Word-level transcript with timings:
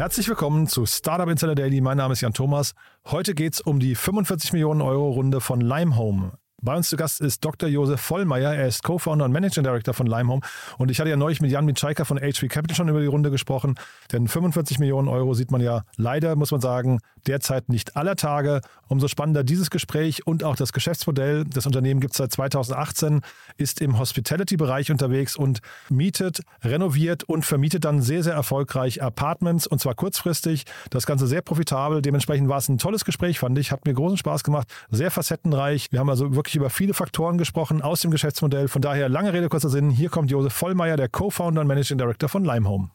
Herzlich 0.00 0.30
willkommen 0.30 0.66
zu 0.66 0.86
Startup 0.86 1.28
Insider 1.28 1.54
Daily. 1.54 1.82
Mein 1.82 1.98
Name 1.98 2.14
ist 2.14 2.22
Jan 2.22 2.32
Thomas. 2.32 2.72
Heute 3.04 3.34
geht 3.34 3.52
es 3.52 3.60
um 3.60 3.80
die 3.80 3.94
45 3.94 4.54
Millionen 4.54 4.80
Euro 4.80 5.10
Runde 5.10 5.42
von 5.42 5.60
Limehome. 5.60 6.38
Bei 6.62 6.76
uns 6.76 6.90
zu 6.90 6.96
Gast 6.96 7.22
ist 7.22 7.42
Dr. 7.42 7.70
Josef 7.70 8.00
Vollmeier. 8.02 8.54
Er 8.54 8.68
ist 8.68 8.82
Co-Founder 8.82 9.24
und 9.24 9.32
Managing 9.32 9.64
Director 9.64 9.94
von 9.94 10.06
Limehome. 10.06 10.42
Und 10.76 10.90
ich 10.90 11.00
hatte 11.00 11.08
ja 11.08 11.16
neulich 11.16 11.40
mit 11.40 11.50
Jan 11.50 11.64
Mitschaiker 11.64 12.04
von 12.04 12.18
HV 12.18 12.48
Capital 12.48 12.76
schon 12.76 12.88
über 12.88 13.00
die 13.00 13.06
Runde 13.06 13.30
gesprochen. 13.30 13.76
Denn 14.12 14.28
45 14.28 14.78
Millionen 14.78 15.08
Euro 15.08 15.32
sieht 15.32 15.50
man 15.50 15.62
ja 15.62 15.84
leider, 15.96 16.36
muss 16.36 16.50
man 16.50 16.60
sagen, 16.60 16.98
derzeit 17.26 17.70
nicht 17.70 17.96
aller 17.96 18.14
Tage. 18.14 18.60
Umso 18.88 19.08
spannender 19.08 19.42
dieses 19.42 19.70
Gespräch 19.70 20.26
und 20.26 20.44
auch 20.44 20.56
das 20.56 20.72
Geschäftsmodell. 20.72 21.44
Das 21.44 21.64
Unternehmen 21.64 22.00
gibt 22.00 22.12
es 22.12 22.18
seit 22.18 22.32
2018, 22.32 23.22
ist 23.56 23.80
im 23.80 23.98
Hospitality-Bereich 23.98 24.90
unterwegs 24.90 25.36
und 25.36 25.60
mietet, 25.88 26.40
renoviert 26.62 27.24
und 27.24 27.46
vermietet 27.46 27.84
dann 27.84 28.02
sehr, 28.02 28.22
sehr 28.22 28.34
erfolgreich 28.34 29.02
Apartments 29.02 29.66
und 29.66 29.80
zwar 29.80 29.94
kurzfristig. 29.94 30.64
Das 30.90 31.06
Ganze 31.06 31.26
sehr 31.26 31.40
profitabel. 31.40 32.02
Dementsprechend 32.02 32.48
war 32.48 32.58
es 32.58 32.68
ein 32.68 32.78
tolles 32.78 33.04
Gespräch, 33.04 33.38
fand 33.38 33.56
ich. 33.58 33.72
Hat 33.72 33.86
mir 33.86 33.94
großen 33.94 34.18
Spaß 34.18 34.44
gemacht. 34.44 34.68
Sehr 34.90 35.10
facettenreich. 35.10 35.88
Wir 35.90 36.00
haben 36.00 36.10
also 36.10 36.34
wirklich 36.34 36.49
über 36.54 36.70
viele 36.70 36.94
Faktoren 36.94 37.38
gesprochen 37.38 37.82
aus 37.82 38.00
dem 38.00 38.10
Geschäftsmodell. 38.10 38.68
Von 38.68 38.82
daher 38.82 39.08
lange 39.08 39.32
Rede, 39.32 39.48
kurzer 39.48 39.68
Sinn. 39.68 39.90
Hier 39.90 40.08
kommt 40.08 40.30
Josef 40.30 40.52
Vollmeier, 40.52 40.96
der 40.96 41.08
Co-Founder 41.08 41.60
und 41.60 41.66
Managing 41.66 41.98
Director 41.98 42.28
von 42.28 42.44
Limehome. 42.44 42.90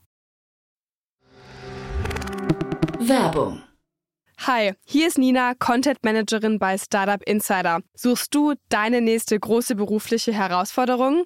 Werbung. 3.00 3.62
Hi, 4.40 4.74
hier 4.84 5.08
ist 5.08 5.18
Nina, 5.18 5.54
Content 5.58 6.04
Managerin 6.04 6.60
bei 6.60 6.78
Startup 6.78 7.22
Insider. 7.24 7.80
Suchst 7.94 8.36
du 8.36 8.54
deine 8.70 9.02
nächste 9.02 9.40
große 9.40 9.76
berufliche 9.76 10.34
Herausforderung? 10.34 11.26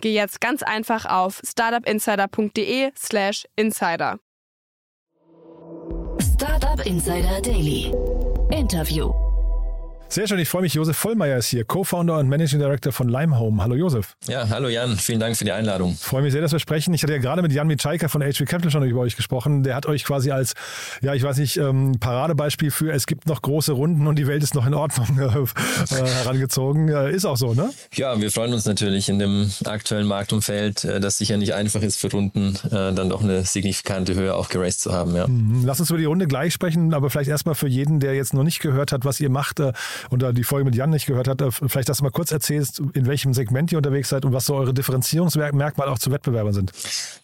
geh 0.00 0.14
jetzt 0.14 0.40
ganz 0.40 0.62
einfach 0.62 1.06
auf 1.06 1.40
startupinsider.de/slash 1.44 3.46
insider. 3.56 4.20
Startup 6.20 6.86
Insider 6.86 7.40
Daily. 7.42 7.92
Interview. 8.50 9.29
Sehr 10.12 10.26
schön, 10.26 10.40
ich 10.40 10.48
freue 10.48 10.62
mich. 10.62 10.74
Josef 10.74 10.96
Vollmeier 10.96 11.38
ist 11.38 11.46
hier, 11.46 11.64
Co-Founder 11.64 12.18
und 12.18 12.28
Managing 12.28 12.58
Director 12.58 12.92
von 12.92 13.08
Limehome. 13.08 13.62
Hallo 13.62 13.76
Josef. 13.76 14.16
Ja, 14.26 14.48
hallo 14.48 14.66
Jan, 14.66 14.96
vielen 14.96 15.20
Dank 15.20 15.36
für 15.36 15.44
die 15.44 15.52
Einladung. 15.52 15.94
Freue 15.94 16.22
mich 16.22 16.32
sehr, 16.32 16.40
dass 16.40 16.50
wir 16.50 16.58
sprechen. 16.58 16.92
Ich 16.92 17.04
hatte 17.04 17.12
ja 17.12 17.20
gerade 17.20 17.42
mit 17.42 17.52
Jan 17.52 17.68
Mitschaiker 17.68 18.08
von 18.08 18.20
HV 18.20 18.44
Capital 18.44 18.72
schon 18.72 18.82
über 18.82 19.02
euch 19.02 19.14
gesprochen. 19.14 19.62
Der 19.62 19.76
hat 19.76 19.86
euch 19.86 20.02
quasi 20.02 20.32
als, 20.32 20.54
ja, 21.00 21.14
ich 21.14 21.22
weiß 21.22 21.38
nicht, 21.38 21.58
ähm, 21.58 21.92
Paradebeispiel 22.00 22.72
für 22.72 22.90
es 22.90 23.06
gibt 23.06 23.28
noch 23.28 23.40
große 23.40 23.70
Runden 23.70 24.08
und 24.08 24.18
die 24.18 24.26
Welt 24.26 24.42
ist 24.42 24.56
noch 24.56 24.66
in 24.66 24.74
Ordnung 24.74 25.16
äh, 25.20 25.94
herangezogen. 25.94 26.88
Äh, 26.88 27.12
ist 27.12 27.24
auch 27.24 27.36
so, 27.36 27.54
ne? 27.54 27.70
Ja, 27.94 28.20
wir 28.20 28.32
freuen 28.32 28.52
uns 28.52 28.64
natürlich 28.64 29.08
in 29.08 29.20
dem 29.20 29.48
aktuellen 29.64 30.08
Marktumfeld, 30.08 30.82
äh, 30.82 30.98
das 30.98 31.18
sicher 31.18 31.36
nicht 31.36 31.54
einfach 31.54 31.82
ist 31.82 32.00
für 32.00 32.10
Runden, 32.10 32.58
äh, 32.66 32.92
dann 32.92 33.10
doch 33.10 33.22
eine 33.22 33.44
signifikante 33.44 34.16
Höhe 34.16 34.34
auch 34.34 34.48
geraced 34.48 34.80
zu 34.80 34.92
haben. 34.92 35.14
Ja. 35.14 35.28
Mhm. 35.28 35.62
Lass 35.64 35.78
uns 35.78 35.88
über 35.90 36.00
die 36.00 36.06
Runde 36.06 36.26
gleich 36.26 36.52
sprechen, 36.52 36.94
aber 36.94 37.10
vielleicht 37.10 37.30
erstmal 37.30 37.54
für 37.54 37.68
jeden, 37.68 38.00
der 38.00 38.16
jetzt 38.16 38.34
noch 38.34 38.42
nicht 38.42 38.58
gehört 38.58 38.90
hat, 38.90 39.04
was 39.04 39.20
ihr 39.20 39.30
macht 39.30 39.60
äh, 39.60 39.72
und 40.08 40.24
die 40.36 40.44
Folge 40.44 40.64
mit 40.64 40.74
Jan 40.74 40.90
nicht 40.90 41.06
gehört 41.06 41.28
hat, 41.28 41.40
äh, 41.40 41.50
vielleicht, 41.50 41.88
dass 41.88 41.98
du 41.98 42.04
mal 42.04 42.10
kurz 42.10 42.32
erzählst, 42.32 42.80
in 42.94 43.06
welchem 43.06 43.34
Segment 43.34 43.72
ihr 43.72 43.78
unterwegs 43.78 44.08
seid 44.08 44.24
und 44.24 44.32
was 44.32 44.46
so 44.46 44.54
eure 44.54 44.72
Differenzierungsmerkmale 44.72 45.90
auch 45.90 45.98
zu 45.98 46.10
Wettbewerbern 46.10 46.52
sind. 46.52 46.72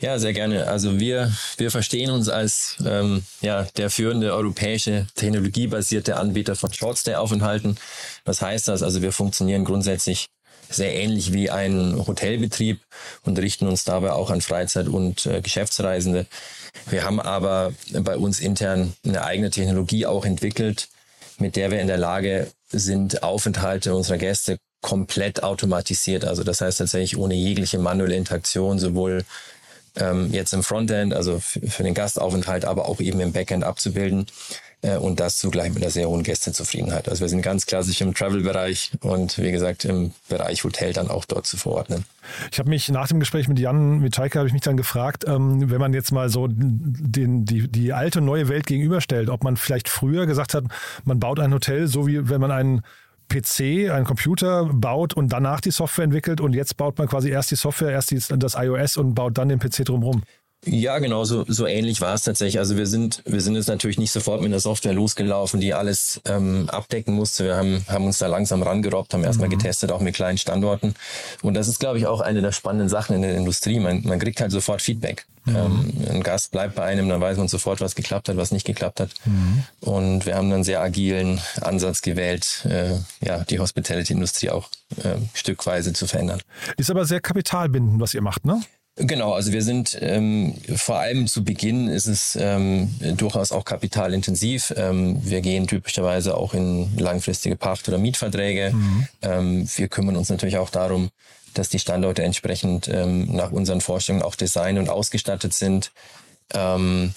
Ja, 0.01 0.19
sehr 0.19 0.33
gerne. 0.33 0.67
Also 0.69 0.99
wir, 1.01 1.33
wir 1.57 1.71
verstehen 1.71 2.11
uns 2.11 2.29
als 2.29 2.77
ähm, 2.85 3.23
ja, 3.41 3.67
der 3.77 3.91
führende 3.91 4.35
europäische 4.35 5.07
technologiebasierte 5.15 6.17
Anbieter 6.17 6.57
von 6.57 6.73
Shortstay-Aufenthalten. 6.73 7.77
Was 8.25 8.43
heißt 8.43 8.69
das? 8.69 8.83
Also 8.83 9.03
wir 9.03 9.13
funktionieren 9.13 9.65
grundsätzlich 9.65 10.29
sehr 10.69 10.95
ähnlich 10.95 11.33
wie 11.33 11.51
ein 11.51 11.97
Hotelbetrieb 12.07 12.81
und 13.23 13.39
richten 13.39 13.67
uns 13.67 13.85
dabei 13.85 14.13
auch 14.13 14.31
an 14.31 14.41
Freizeit- 14.41 14.89
und 14.89 15.27
äh, 15.27 15.41
Geschäftsreisende. 15.41 16.27
Wir 16.91 17.05
haben 17.05 17.21
aber 17.21 17.73
bei 17.93 18.17
uns 18.17 18.41
intern 18.41 18.95
eine 19.05 19.25
eigene 19.25 19.51
Technologie 19.51 20.07
auch 20.07 20.25
entwickelt, 20.25 20.89
mit 21.39 21.57
der 21.57 21.71
wir 21.71 21.81
in 21.81 21.87
der 21.87 21.99
Lage 21.99 22.51
sind, 22.69 23.23
Aufenthalte 23.23 23.95
unserer 23.95 24.19
Gäste 24.19 24.59
komplett 24.81 25.43
automatisiert. 25.43 26.25
Also 26.25 26.45
das 26.45 26.61
heißt 26.61 26.79
tatsächlich 26.79 27.17
ohne 27.17 27.35
jegliche 27.35 27.79
manuelle 27.79 28.17
Interaktion, 28.17 28.79
sowohl 28.79 29.25
ähm, 29.97 30.33
jetzt 30.33 30.53
im 30.53 30.63
Frontend, 30.63 31.15
also 31.15 31.41
für 31.41 31.83
den 31.83 31.95
Gastaufenthalt, 31.95 32.65
aber 32.65 32.89
auch 32.89 33.01
eben 33.01 33.21
im 33.21 33.33
Backend 33.33 33.65
abzubilden 33.65 34.27
äh, 34.83 34.97
und 34.97 35.21
das 35.21 35.37
zugleich 35.37 35.73
mit 35.73 35.83
einer 35.83 35.91
sehr 35.91 36.09
hohen 36.09 36.23
Gästezufriedenheit. 36.23 37.09
Also 37.09 37.21
wir 37.23 37.29
sind 37.29 37.43
ganz 37.43 37.67
klassisch 37.67 38.01
im 38.01 38.15
Travel-Bereich 38.15 38.93
und 39.01 39.39
wie 39.39 39.51
gesagt 39.51 39.85
im 39.85 40.13
Bereich 40.29 40.65
Hotel 40.65 40.93
dann 40.93 41.09
auch 41.09 41.25
dort 41.25 41.47
zu 41.47 41.57
verordnen. 41.57 42.05
Ich 42.51 42.59
habe 42.59 42.69
mich 42.69 42.89
nach 42.89 43.09
dem 43.09 43.21
Gespräch 43.21 43.49
mit 43.49 43.59
Jan 43.59 44.01
Mitschaiker 44.01 44.41
habe 44.41 44.49
ich 44.49 44.53
mich 44.53 44.63
dann 44.63 44.77
gefragt, 44.77 45.25
ähm, 45.27 45.71
wenn 45.71 45.81
man 45.81 45.93
jetzt 45.93 46.13
mal 46.13 46.29
so 46.29 46.47
den, 46.49 47.45
die, 47.45 47.69
die 47.69 47.93
alte 47.93 48.19
und 48.19 48.27
neue 48.27 48.49
Welt 48.49 48.67
gegenüberstellt, 48.67 49.31
ob 49.31 49.45
man 49.45 49.57
vielleicht 49.57 49.89
früher 49.89 50.27
gesagt 50.27 50.55
hat, 50.55 50.65
man 51.05 51.21
baut 51.21 51.41
ein 51.41 51.53
Hotel, 51.53 51.87
so 51.87 52.07
wie 52.07 52.29
wenn 52.29 52.41
man 52.41 52.51
einen 52.51 52.83
PC, 53.29 53.91
einen 53.91 54.05
Computer 54.05 54.67
baut 54.73 55.15
und 55.15 55.33
danach 55.33 55.61
die 55.61 55.71
Software 55.71 56.05
entwickelt 56.05 56.41
und 56.41 56.55
jetzt 56.55 56.77
baut 56.77 56.99
man 56.99 57.09
quasi 57.09 57.31
erst 57.31 57.51
die 57.51 57.57
Software, 57.57 57.91
erst 57.91 58.11
die, 58.11 58.21
das 58.39 58.55
iOS 58.55 58.97
und 58.97 59.15
baut 59.15 59.37
dann 59.39 59.49
den 59.49 59.59
PC 59.59 59.85
drumherum. 59.85 60.23
Ja, 60.67 60.99
genau, 60.99 61.25
so, 61.25 61.45
so 61.47 61.67
ähnlich 61.67 62.01
war 62.01 62.13
es 62.15 62.23
tatsächlich. 62.23 62.59
Also 62.59 62.77
wir 62.77 62.87
sind, 62.87 63.23
wir 63.25 63.41
sind 63.41 63.55
jetzt 63.55 63.69
natürlich 63.69 63.99
nicht 63.99 64.11
sofort 64.11 64.41
mit 64.41 64.51
einer 64.51 64.59
Software 64.59 64.93
losgelaufen, 64.93 65.61
die 65.61 65.73
alles 65.75 66.21
ähm, 66.27 66.69
abdecken 66.69 67.15
musste. 67.15 67.45
Wir 67.45 67.57
haben, 67.57 67.85
haben 67.89 68.05
uns 68.05 68.19
da 68.19 68.27
langsam 68.27 68.63
rangerobbt, 68.63 69.15
haben 69.15 69.23
erstmal 69.23 69.49
mhm. 69.49 69.59
getestet, 69.59 69.93
auch 69.93 70.01
mit 70.01 70.17
kleinen 70.17 70.39
Standorten. 70.39 70.95
Und 71.43 71.55
das 71.55 71.69
ist, 71.69 71.79
glaube 71.79 71.99
ich, 71.99 72.07
auch 72.07 72.21
eine 72.21 72.43
der 72.43 72.51
spannenden 72.51 72.89
Sachen 72.89 73.15
in 73.15 73.23
der 73.23 73.37
Industrie. 73.37 73.79
Man, 73.79 74.03
man 74.03 74.19
kriegt 74.19 74.41
halt 74.41 74.51
sofort 74.51 74.83
Feedback. 74.83 75.27
Mhm. 75.45 75.57
Ähm, 75.57 75.93
ein 76.11 76.23
Gast 76.25 76.51
bleibt 76.51 76.75
bei 76.75 76.85
einem, 76.85 77.09
dann 77.09 77.21
weiß 77.21 77.39
man 77.39 77.47
sofort, 77.47 77.81
was 77.81 77.95
geklappt 77.95 78.29
hat, 78.29 78.37
was 78.37 78.51
nicht 78.51 78.67
geklappt 78.67 78.99
hat. 78.99 79.11
Mhm. 79.25 79.63
Und 79.81 80.27
wir 80.27 80.35
haben 80.35 80.53
einen 80.53 80.65
sehr 80.65 80.81
agilen 80.81 81.41
Ansatz 81.61 82.03
gewählt, 82.03 82.67
äh, 82.69 82.97
ja, 83.25 83.45
die 83.45 83.61
Hospitality-Industrie 83.61 84.51
auch 84.51 84.69
äh, 84.97 85.17
stückweise 85.35 85.93
zu 85.93 86.09
verändern. 86.09 86.41
Ist 86.77 86.91
aber 86.91 87.05
sehr 87.05 87.21
kapitalbindend, 87.21 88.01
was 88.01 88.15
ihr 88.15 88.23
macht, 88.23 88.45
ne? 88.45 88.61
Genau, 88.99 89.35
also 89.35 89.53
wir 89.53 89.63
sind 89.63 89.97
ähm, 90.01 90.55
vor 90.75 90.97
allem 90.97 91.27
zu 91.27 91.45
Beginn 91.45 91.87
ist 91.87 92.07
es 92.07 92.37
ähm, 92.41 92.95
durchaus 93.17 93.53
auch 93.53 93.67
kapitalintensiv. 93.67 94.73
Ähm, 94.75 95.21
wir 95.23 95.43
gehen 95.43 95.67
typischerweise 95.67 96.35
auch 96.35 96.55
in 96.55 96.97
langfristige 96.97 97.57
Pacht- 97.57 97.89
oder 97.89 97.99
Mietverträge. 97.99 98.73
Mhm. 98.73 99.09
Ähm, 99.21 99.69
wir 99.77 99.89
kümmern 99.89 100.17
uns 100.17 100.31
natürlich 100.31 100.57
auch 100.57 100.71
darum, 100.71 101.11
dass 101.53 101.69
die 101.69 101.79
Standorte 101.79 102.23
entsprechend 102.23 102.89
ähm, 102.89 103.27
nach 103.37 103.53
unseren 103.53 103.83
Vorstellungen 103.83 104.25
auch 104.25 104.35
design 104.35 104.79
und 104.79 104.89
ausgestattet 104.89 105.53
sind. 105.53 105.93
Ähm, 106.55 107.13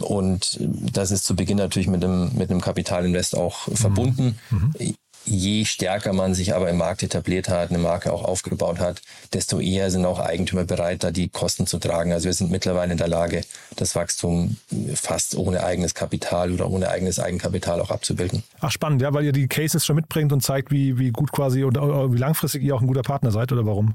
und 0.00 0.58
das 0.60 1.12
ist 1.12 1.24
zu 1.24 1.36
Beginn 1.36 1.58
natürlich 1.58 1.88
mit 1.88 2.02
einem, 2.02 2.32
mit 2.34 2.50
einem 2.50 2.60
Kapitalinvest 2.60 3.36
auch 3.36 3.68
mhm. 3.68 3.76
verbunden. 3.76 4.38
Mhm 4.50 4.96
je 5.24 5.64
stärker 5.64 6.12
man 6.12 6.34
sich 6.34 6.54
aber 6.54 6.68
im 6.70 6.78
Markt 6.78 7.02
etabliert 7.02 7.48
hat, 7.48 7.70
eine 7.70 7.78
Marke 7.78 8.12
auch 8.12 8.24
aufgebaut 8.24 8.80
hat, 8.80 9.02
desto 9.32 9.60
eher 9.60 9.90
sind 9.90 10.04
auch 10.04 10.18
Eigentümer 10.18 10.64
bereit, 10.64 11.04
da 11.04 11.10
die 11.10 11.28
Kosten 11.28 11.66
zu 11.66 11.78
tragen. 11.78 12.12
Also 12.12 12.26
wir 12.26 12.32
sind 12.32 12.50
mittlerweile 12.50 12.92
in 12.92 12.98
der 12.98 13.08
Lage, 13.08 13.42
das 13.76 13.94
Wachstum 13.94 14.56
fast 14.94 15.36
ohne 15.36 15.62
eigenes 15.62 15.94
Kapital 15.94 16.52
oder 16.52 16.70
ohne 16.70 16.88
eigenes 16.88 17.18
Eigenkapital 17.18 17.80
auch 17.80 17.90
abzubilden. 17.90 18.42
Ach 18.60 18.70
spannend, 18.70 19.02
ja, 19.02 19.12
weil 19.12 19.24
ihr 19.24 19.32
die 19.32 19.48
Cases 19.48 19.84
schon 19.84 19.96
mitbringt 19.96 20.32
und 20.32 20.42
zeigt, 20.42 20.70
wie, 20.70 20.98
wie 20.98 21.10
gut 21.10 21.32
quasi 21.32 21.64
oder 21.64 22.12
wie 22.12 22.18
langfristig 22.18 22.62
ihr 22.62 22.74
auch 22.74 22.80
ein 22.80 22.86
guter 22.86 23.02
Partner 23.02 23.30
seid 23.30 23.52
oder 23.52 23.66
warum? 23.66 23.94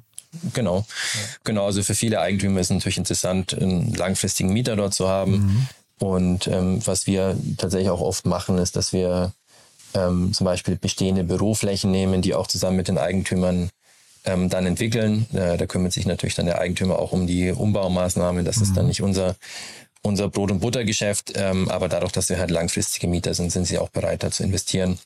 Genau, 0.54 0.80
ja. 0.80 1.20
genau. 1.44 1.66
Also 1.66 1.82
für 1.84 1.96
viele 1.96 2.20
Eigentümer 2.20 2.60
ist 2.60 2.68
es 2.68 2.76
natürlich 2.76 2.98
interessant, 2.98 3.54
einen 3.54 3.94
langfristigen 3.94 4.52
Mieter 4.52 4.76
dort 4.76 4.94
zu 4.94 5.08
haben. 5.08 5.32
Mhm. 5.32 5.68
Und 5.98 6.48
ähm, 6.48 6.86
was 6.86 7.08
wir 7.08 7.38
tatsächlich 7.58 7.90
auch 7.90 8.02
oft 8.02 8.26
machen, 8.26 8.58
ist, 8.58 8.76
dass 8.76 8.92
wir 8.92 9.32
ähm, 9.96 10.34
zum 10.34 10.46
Beispiel 10.46 10.76
bestehende 10.76 11.24
Büroflächen 11.24 11.90
nehmen, 11.90 12.22
die 12.22 12.36
auch 12.36 12.48
zusammen 12.48 12.78
mit 12.78 12.88
den 12.88 12.98
Eigentümern 12.98 13.70
ähm, 14.26 14.50
dann 14.50 14.66
entwickeln. 14.66 15.26
Äh, 15.34 15.58
da 15.58 15.66
kümmert 15.66 15.94
sich 15.94 16.06
natürlich 16.06 16.36
dann 16.36 16.46
der 16.46 16.60
Eigentümer 16.60 17.00
auch 17.00 17.12
um 17.12 17.26
die 17.26 17.52
Umbaumaßnahmen. 17.52 18.46
Das 18.46 18.58
mhm. 18.58 18.64
ist 18.64 18.78
dann 18.78 18.86
mhm. 18.86 18.90
nicht 18.90 19.02
unser 19.02 19.36
unser 20.06 20.30
Brot- 20.30 20.52
und 20.52 20.60
Buttergeschäft. 20.60 21.34
Ähm, 21.36 21.70
aber 21.70 21.90
dadurch, 21.90 22.12
dass 22.12 22.30
wir 22.30 22.38
halt 22.38 22.52
langfristige 22.52 23.08
Mieter 23.08 23.34
sind, 23.34 23.52
sind 23.52 23.66
sie 23.66 23.80
auch 23.80 23.90
bereit, 23.90 24.24
da 24.24 24.32
zu 24.32 24.44
investieren. 24.44 25.00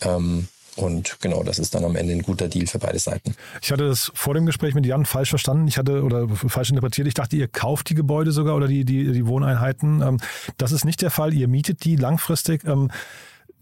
Ähm, 0.00 0.48
und 0.76 1.18
genau, 1.20 1.42
das 1.42 1.58
ist 1.58 1.74
dann 1.74 1.84
am 1.84 1.96
Ende 1.96 2.12
ein 2.12 2.22
guter 2.22 2.48
Deal 2.48 2.66
für 2.66 2.78
beide 2.78 2.98
Seiten. 2.98 3.34
Ich 3.60 3.72
hatte 3.72 3.88
das 3.88 4.12
vor 4.14 4.34
dem 4.34 4.46
Gespräch 4.46 4.74
mit 4.74 4.86
Jan 4.86 5.04
falsch 5.04 5.30
verstanden. 5.30 5.66
Ich 5.66 5.76
hatte 5.76 6.02
oder 6.04 6.28
falsch 6.28 6.70
interpretiert. 6.70 7.08
Ich 7.08 7.14
dachte, 7.14 7.36
ihr 7.36 7.48
kauft 7.48 7.90
die 7.90 7.94
Gebäude 7.94 8.30
sogar 8.30 8.54
oder 8.54 8.68
die, 8.68 8.84
die, 8.84 9.12
die 9.12 9.26
Wohneinheiten. 9.26 10.02
Ähm, 10.02 10.18
das 10.56 10.72
ist 10.72 10.84
nicht 10.84 11.02
der 11.02 11.10
Fall. 11.10 11.34
Ihr 11.34 11.48
mietet 11.48 11.84
die 11.84 11.96
langfristig. 11.96 12.64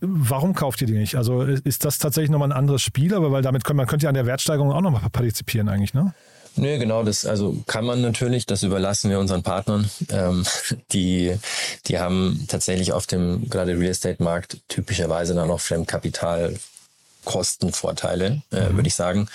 Warum 0.01 0.55
kauft 0.55 0.81
ihr 0.83 0.87
die 0.87 0.95
nicht? 0.95 1.17
Also 1.17 1.43
ist 1.43 1.85
das 1.85 1.99
tatsächlich 1.99 2.31
nochmal 2.31 2.53
ein 2.53 2.59
anderes 2.59 2.83
Spiel? 2.83 3.15
Aber 3.15 3.33
weil 3.33 3.43
damit 3.43 3.65
könnte 3.65 3.77
man 3.77 3.87
könnte 3.87 4.05
ja 4.05 4.11
an 4.11 4.15
der 4.15 4.27
Wertsteigerung 4.27 4.73
auch 4.73 4.83
nochmal 4.83 5.03
partizipieren 5.11 5.69
eigentlich, 5.69 5.95
ne? 5.95 6.15
Nö, 6.59 6.79
genau, 6.79 7.03
das 7.03 7.27
also 7.27 7.63
kann 7.67 7.85
man 7.85 8.01
natürlich, 8.01 8.47
das 8.47 8.63
überlassen 8.63 9.11
wir 9.11 9.19
unseren 9.19 9.43
Partnern. 9.43 9.91
Ähm, 10.11 10.47
die, 10.93 11.37
die 11.87 11.99
haben 11.99 12.47
tatsächlich 12.49 12.93
auf 12.93 13.07
dem 13.07 13.51
gerade 13.51 13.79
Real 13.79 13.91
Estate 13.91 14.23
Markt 14.23 14.59
typischerweise 14.69 15.35
dann 15.35 15.51
auch 15.51 15.61
Fremdkapitalkostenvorteile, 15.61 18.43
äh, 18.53 18.69
mhm. 18.69 18.77
würde 18.77 18.89
ich 18.89 18.95
sagen. 18.95 19.29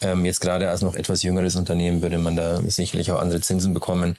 Ähm, 0.00 0.24
jetzt 0.24 0.40
gerade 0.40 0.70
als 0.70 0.82
noch 0.82 0.94
etwas 0.94 1.22
jüngeres 1.22 1.56
Unternehmen 1.56 2.02
würde 2.02 2.18
man 2.18 2.36
da 2.36 2.60
sicherlich 2.62 3.10
auch 3.10 3.20
andere 3.20 3.40
Zinsen 3.40 3.74
bekommen. 3.74 4.16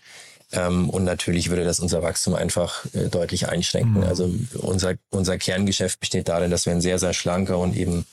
Ähm, 0.52 0.90
und 0.90 1.04
natürlich 1.04 1.50
würde 1.50 1.64
das 1.64 1.80
unser 1.80 2.02
Wachstum 2.02 2.34
einfach 2.34 2.86
äh, 2.94 3.08
deutlich 3.08 3.48
einschränken. 3.50 4.02
Mhm. 4.02 4.04
Also 4.04 4.34
unser, 4.58 4.96
unser 5.12 5.38
Kerngeschäft 5.38 6.00
besteht 6.00 6.28
darin, 6.28 6.50
dass 6.50 6.66
wir 6.66 6.74
ein 6.74 6.82
sehr, 6.82 6.98
sehr 6.98 7.14
schlanker 7.14 7.58
und 7.60 7.76
eben 7.76 8.06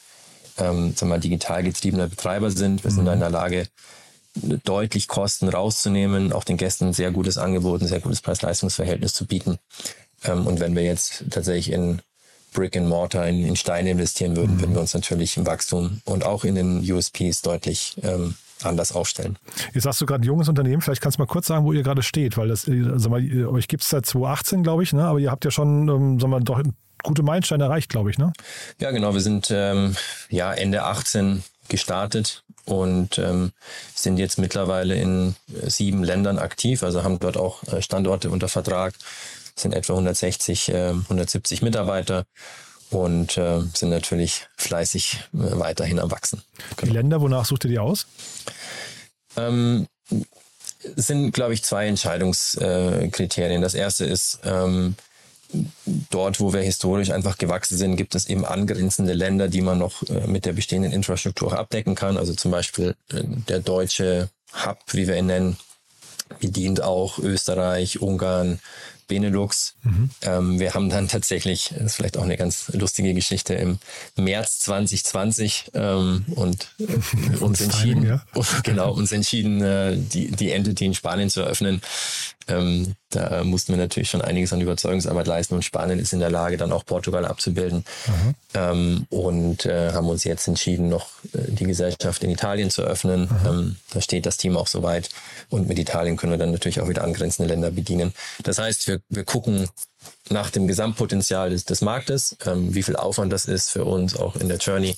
ähm, 0.58 0.94
sagen 0.94 1.10
wir, 1.10 1.18
digital 1.18 1.62
getriebener 1.62 2.08
Betreiber 2.08 2.50
sind. 2.50 2.84
Wir 2.84 2.90
mhm. 2.90 2.94
sind 2.94 3.04
da 3.06 3.14
in 3.14 3.20
der 3.20 3.30
Lage, 3.30 3.66
deutlich 4.64 5.08
Kosten 5.08 5.48
rauszunehmen, 5.48 6.32
auch 6.32 6.44
den 6.44 6.56
Gästen 6.56 6.86
ein 6.88 6.92
sehr 6.92 7.10
gutes 7.10 7.38
Angebot, 7.38 7.80
ein 7.80 7.88
sehr 7.88 8.00
gutes 8.00 8.20
Preis-Leistungs-Verhältnis 8.20 9.14
zu 9.14 9.26
bieten. 9.26 9.58
Ähm, 10.24 10.46
und 10.46 10.60
wenn 10.60 10.74
wir 10.74 10.82
jetzt 10.82 11.24
tatsächlich 11.30 11.72
in 11.72 12.00
Brick 12.52 12.76
and 12.76 12.88
Mortar, 12.88 13.26
in, 13.28 13.44
in 13.44 13.56
Steine 13.56 13.90
investieren 13.90 14.36
würden, 14.36 14.56
mhm. 14.56 14.60
würden 14.60 14.74
wir 14.74 14.80
uns 14.80 14.94
natürlich 14.94 15.36
im 15.36 15.46
Wachstum 15.46 16.00
und 16.04 16.24
auch 16.24 16.44
in 16.44 16.54
den 16.54 16.90
USPs 16.90 17.42
deutlich 17.42 17.96
ähm, 18.02 18.34
anders 18.62 18.92
aufstellen. 18.92 19.38
Jetzt 19.74 19.84
sagst 19.84 20.00
du 20.00 20.06
gerade 20.06 20.26
junges 20.26 20.48
Unternehmen, 20.48 20.82
vielleicht 20.82 21.02
kannst 21.02 21.18
du 21.18 21.22
mal 21.22 21.26
kurz 21.26 21.46
sagen, 21.46 21.64
wo 21.64 21.72
ihr 21.72 21.82
gerade 21.82 22.02
steht, 22.02 22.36
weil 22.36 22.48
das, 22.48 22.66
äh, 22.68 22.82
sag 22.96 23.10
mal, 23.10 23.46
euch 23.46 23.68
gibt 23.68 23.82
es 23.82 23.90
seit 23.90 24.06
2018, 24.06 24.62
glaube 24.62 24.82
ich, 24.82 24.92
ne? 24.92 25.04
aber 25.04 25.18
ihr 25.18 25.30
habt 25.30 25.44
ja 25.44 25.50
schon, 25.50 25.88
ähm, 25.88 26.20
sag 26.20 26.30
mal, 26.30 26.40
doch 26.40 26.62
gute 27.02 27.22
Meilensteine 27.22 27.64
erreicht, 27.64 27.90
glaube 27.90 28.10
ich, 28.10 28.18
ne? 28.18 28.32
Ja, 28.80 28.90
genau. 28.90 29.14
Wir 29.14 29.20
sind 29.20 29.48
ähm, 29.50 29.96
ja 30.28 30.52
Ende 30.52 30.82
18 30.82 31.42
gestartet 31.68 32.42
und 32.64 33.18
ähm, 33.18 33.52
sind 33.94 34.18
jetzt 34.18 34.38
mittlerweile 34.38 34.96
in 34.96 35.36
sieben 35.66 36.02
Ländern 36.02 36.38
aktiv, 36.38 36.82
also 36.82 37.04
haben 37.04 37.18
dort 37.18 37.36
auch 37.36 37.62
äh, 37.64 37.80
Standorte 37.80 38.30
unter 38.30 38.48
Vertrag, 38.48 38.94
sind 39.54 39.72
etwa 39.72 39.94
160, 39.94 40.68
äh, 40.70 40.88
170 40.90 41.62
Mitarbeiter 41.62 42.24
und 42.90 43.36
äh, 43.36 43.60
sind 43.72 43.90
natürlich 43.90 44.46
fleißig 44.56 45.18
äh, 45.34 45.58
weiterhin 45.58 45.98
am 45.98 46.10
Wachsen. 46.10 46.42
Genau. 46.76 46.90
Die 46.90 46.96
Länder, 46.96 47.20
wonach 47.20 47.44
sucht 47.44 47.64
ihr 47.64 47.70
die 47.70 47.78
aus? 47.78 48.06
Ähm, 49.36 49.86
sind, 50.94 51.32
glaube 51.32 51.54
ich, 51.54 51.64
zwei 51.64 51.86
Entscheidungskriterien. 51.88 53.62
Das 53.62 53.74
erste 53.74 54.04
ist, 54.04 54.40
ähm, 54.44 54.94
dort, 56.10 56.40
wo 56.40 56.52
wir 56.52 56.60
historisch 56.60 57.10
einfach 57.10 57.38
gewachsen 57.38 57.76
sind, 57.76 57.96
gibt 57.96 58.14
es 58.14 58.28
eben 58.28 58.44
angrenzende 58.44 59.12
Länder, 59.12 59.48
die 59.48 59.62
man 59.62 59.78
noch 59.78 60.02
äh, 60.04 60.26
mit 60.26 60.44
der 60.44 60.52
bestehenden 60.52 60.92
Infrastruktur 60.92 61.58
abdecken 61.58 61.94
kann. 61.94 62.16
Also 62.16 62.34
zum 62.34 62.50
Beispiel 62.50 62.94
äh, 63.12 63.22
der 63.48 63.60
deutsche 63.60 64.28
Hub, 64.64 64.78
wie 64.92 65.08
wir 65.08 65.16
ihn 65.16 65.26
nennen, 65.26 65.56
bedient 66.40 66.82
auch 66.82 67.18
Österreich, 67.18 68.00
Ungarn, 68.00 68.60
Benelux. 69.06 69.74
Mhm. 69.82 70.10
Ähm, 70.22 70.60
wir 70.60 70.74
haben 70.74 70.90
dann 70.90 71.08
tatsächlich, 71.08 71.70
das 71.74 71.86
ist 71.86 71.96
vielleicht 71.96 72.16
auch 72.16 72.24
eine 72.24 72.36
ganz 72.36 72.70
lustige 72.72 73.14
Geschichte, 73.14 73.54
im 73.54 73.78
März 74.16 74.60
2020 74.60 75.72
ähm, 75.74 76.24
und 76.34 76.68
äh, 76.78 77.36
uns 77.38 77.60
entschieden, 77.60 78.04
ja. 78.06 78.24
genau, 78.64 78.92
uns 78.92 79.12
entschieden, 79.12 79.62
äh, 79.62 79.96
die, 79.96 80.30
die 80.30 80.50
Entity 80.50 80.86
in 80.86 80.94
Spanien 80.94 81.30
zu 81.30 81.40
eröffnen. 81.40 81.80
Ähm, 82.48 82.94
da 83.10 83.44
mussten 83.44 83.72
wir 83.72 83.78
natürlich 83.78 84.10
schon 84.10 84.22
einiges 84.22 84.52
an 84.52 84.60
Überzeugungsarbeit 84.60 85.26
leisten 85.26 85.54
und 85.54 85.64
Spanien 85.64 85.98
ist 85.98 86.12
in 86.12 86.20
der 86.20 86.30
Lage, 86.30 86.56
dann 86.56 86.72
auch 86.72 86.84
Portugal 86.84 87.24
abzubilden. 87.24 87.84
Mhm. 88.06 88.34
Ähm, 88.54 89.06
und 89.10 89.66
äh, 89.66 89.92
haben 89.92 90.08
uns 90.08 90.24
jetzt 90.24 90.46
entschieden, 90.46 90.88
noch 90.88 91.08
äh, 91.32 91.50
die 91.50 91.64
Gesellschaft 91.64 92.22
in 92.22 92.30
Italien 92.30 92.70
zu 92.70 92.82
öffnen. 92.82 93.22
Mhm. 93.22 93.48
Ähm, 93.48 93.76
da 93.92 94.00
steht 94.00 94.26
das 94.26 94.36
Team 94.36 94.56
auch 94.56 94.66
soweit. 94.66 95.08
Und 95.50 95.68
mit 95.68 95.78
Italien 95.78 96.16
können 96.16 96.32
wir 96.32 96.38
dann 96.38 96.52
natürlich 96.52 96.80
auch 96.80 96.88
wieder 96.88 97.04
angrenzende 97.04 97.52
Länder 97.52 97.70
bedienen. 97.70 98.12
Das 98.42 98.58
heißt, 98.58 98.86
wir, 98.86 98.95
wir 99.08 99.24
gucken 99.24 99.68
nach 100.30 100.50
dem 100.50 100.66
Gesamtpotenzial 100.66 101.50
des, 101.50 101.64
des 101.64 101.80
Marktes, 101.80 102.36
ähm, 102.46 102.74
wie 102.74 102.82
viel 102.82 102.96
Aufwand 102.96 103.32
das 103.32 103.46
ist 103.46 103.70
für 103.70 103.84
uns 103.84 104.16
auch 104.16 104.36
in 104.36 104.48
der 104.48 104.58
Journey 104.58 104.96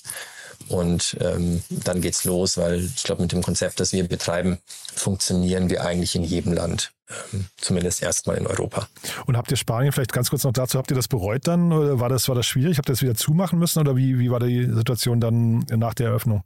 und 0.66 1.16
ähm, 1.20 1.62
dann 1.70 2.00
geht's 2.00 2.24
los, 2.24 2.58
weil 2.58 2.80
ich 2.80 3.04
glaube, 3.04 3.22
mit 3.22 3.32
dem 3.32 3.42
Konzept, 3.42 3.80
das 3.80 3.92
wir 3.92 4.06
betreiben, 4.06 4.58
funktionieren 4.94 5.70
wir 5.70 5.84
eigentlich 5.84 6.14
in 6.14 6.24
jedem 6.24 6.52
Land. 6.52 6.92
Ähm, 7.32 7.46
zumindest 7.56 8.02
erstmal 8.02 8.36
in 8.36 8.46
Europa. 8.46 8.86
Und 9.24 9.36
habt 9.36 9.50
ihr 9.50 9.56
Spanien 9.56 9.92
vielleicht 9.92 10.12
ganz 10.12 10.28
kurz 10.28 10.44
noch 10.44 10.52
dazu, 10.52 10.76
habt 10.76 10.90
ihr 10.90 10.96
das 10.96 11.08
bereut 11.08 11.46
dann? 11.46 11.72
Oder 11.72 12.00
war 12.00 12.10
das, 12.10 12.28
war 12.28 12.34
das 12.34 12.44
schwierig? 12.44 12.76
Habt 12.76 12.90
ihr 12.90 12.92
das 12.92 13.00
wieder 13.00 13.14
zumachen 13.14 13.58
müssen 13.58 13.78
oder 13.78 13.96
wie, 13.96 14.18
wie 14.18 14.30
war 14.30 14.40
die 14.40 14.66
Situation 14.66 15.20
dann 15.20 15.60
nach 15.70 15.94
der 15.94 16.08
Eröffnung? 16.08 16.42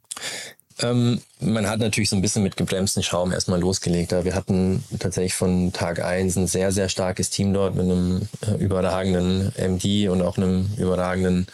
Ähm, 0.81 1.21
man 1.41 1.69
hat 1.69 1.81
natürlich 1.81 2.09
so 2.11 2.17
ein 2.17 2.23
bisschen 2.23 2.43
mit 2.43 2.57
gebremsten 2.57 3.03
Schaum 3.03 3.33
erstmal 3.33 3.61
losgelegt. 3.61 4.13
Wir 4.13 4.35
hatten 4.35 4.85
tatsächlich 4.99 5.35
von 5.35 5.73
Tag 5.73 6.03
eins 6.03 6.37
ein 6.37 6.47
sehr, 6.47 6.73
sehr 6.73 6.89
starkes 6.89 7.31
Team 7.31 7.53
dort 7.53 7.75
mit 7.75 7.85
einem 7.85 8.29
äh, 8.47 8.55
überragenden 8.63 9.53
MD 9.57 10.09
und 10.09 10.23
auch 10.23 10.37
einem 10.37 10.71
überragenden 10.77 11.47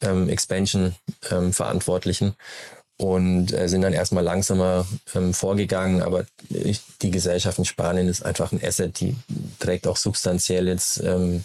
ähm, 0.00 0.28
Expansion-Verantwortlichen 0.28 2.26
ähm, 2.26 2.34
und 2.98 3.52
äh, 3.52 3.68
sind 3.68 3.82
dann 3.82 3.92
erstmal 3.92 4.24
langsamer 4.24 4.86
ähm, 5.14 5.34
vorgegangen. 5.34 6.02
Aber 6.02 6.24
ich, 6.48 6.80
die 7.02 7.10
Gesellschaft 7.10 7.58
in 7.58 7.64
Spanien 7.64 8.08
ist 8.08 8.24
einfach 8.24 8.52
ein 8.52 8.62
Asset, 8.62 9.00
die 9.00 9.16
trägt 9.58 9.86
auch 9.86 9.96
substanziell 9.96 10.68
jetzt 10.68 11.02
ähm, 11.02 11.44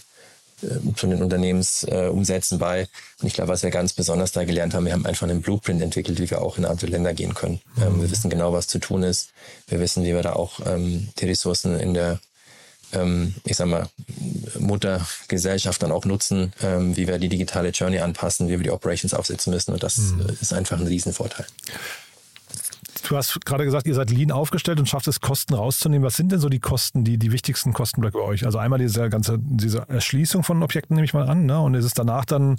äh, 0.64 0.96
zu 0.96 1.08
den 1.08 1.22
Unternehmensumsätzen 1.22 2.58
äh, 2.58 2.60
bei. 2.60 2.88
Und 3.22 3.28
ich 3.28 3.34
glaube, 3.34 3.52
was 3.52 3.64
wir 3.64 3.70
ganz 3.70 3.94
besonders 3.94 4.32
da 4.32 4.44
gelernt 4.44 4.74
haben, 4.74 4.86
wir 4.86 4.94
haben 4.94 5.06
einfach 5.06 5.28
einen 5.28 5.42
Blueprint 5.42 5.82
entwickelt, 5.82 6.20
wie 6.20 6.30
wir 6.30 6.42
auch 6.42 6.58
in 6.58 6.66
andere 6.66 6.88
Länder 6.88 7.14
gehen 7.14 7.34
können. 7.34 7.62
Ähm, 7.82 8.02
wir 8.02 8.10
wissen 8.12 8.30
genau, 8.30 8.54
was 8.54 8.68
zu 8.68 8.80
tun 8.80 9.04
ist. 9.04 9.30
Wir 9.68 9.80
wissen, 9.80 10.04
wie 10.04 10.14
wir 10.14 10.22
da 10.22 10.34
auch 10.34 10.60
ähm, 10.66 11.10
die 11.20 11.26
Ressourcen 11.26 11.80
in 11.80 11.94
der 11.94 12.20
ähm, 12.94 13.36
ich 13.46 13.58
sag 13.58 13.68
mal, 13.68 13.88
Muttergesellschaft 14.60 15.82
dann 15.82 15.92
auch 15.92 16.06
nutzen, 16.06 16.54
ähm, 16.62 16.96
wie 16.98 17.08
wir 17.08 17.20
die 17.20 17.30
digitale 17.30 17.70
Journey 17.70 18.00
anpassen, 18.00 18.48
wie 18.48 18.58
wir 18.58 18.64
die 18.64 18.72
Operations 18.72 19.14
aufsetzen 19.14 19.54
müssen. 19.54 19.74
Und 19.74 19.84
das 19.84 19.98
mhm. 19.98 20.26
ist 20.42 20.54
einfach 20.54 20.80
ein 20.80 20.88
Riesenvorteil. 20.88 21.46
Du 23.12 23.18
hast 23.18 23.46
gerade 23.46 23.66
gesagt, 23.66 23.88
ihr 23.88 23.94
seid 23.94 24.10
lean 24.10 24.32
aufgestellt 24.32 24.80
und 24.80 24.88
schafft 24.88 25.06
es, 25.10 25.20
Kosten 25.20 25.54
rauszunehmen. 25.54 26.06
Was 26.06 26.16
sind 26.16 26.32
denn 26.32 26.40
so 26.40 26.48
die 26.48 26.62
Kosten, 26.62 27.04
die, 27.04 27.18
die 27.18 27.34
wichtigsten 27.34 27.74
Kostenblöcke 27.74 28.18
bei 28.18 28.24
euch? 28.24 28.46
Also 28.46 28.58
einmal 28.58 28.80
diese 28.80 29.10
ganze 29.10 29.38
diese 29.38 29.84
Erschließung 29.90 30.46
von 30.46 30.64
Objekten 30.64 30.96
nehme 30.96 31.04
ich 31.04 31.14
mal 31.14 31.28
an, 31.28 31.46
ne? 31.46 31.60
Und 31.60 31.74
ist 31.74 31.84
es 31.84 31.94
danach 31.94 32.24
dann 32.24 32.56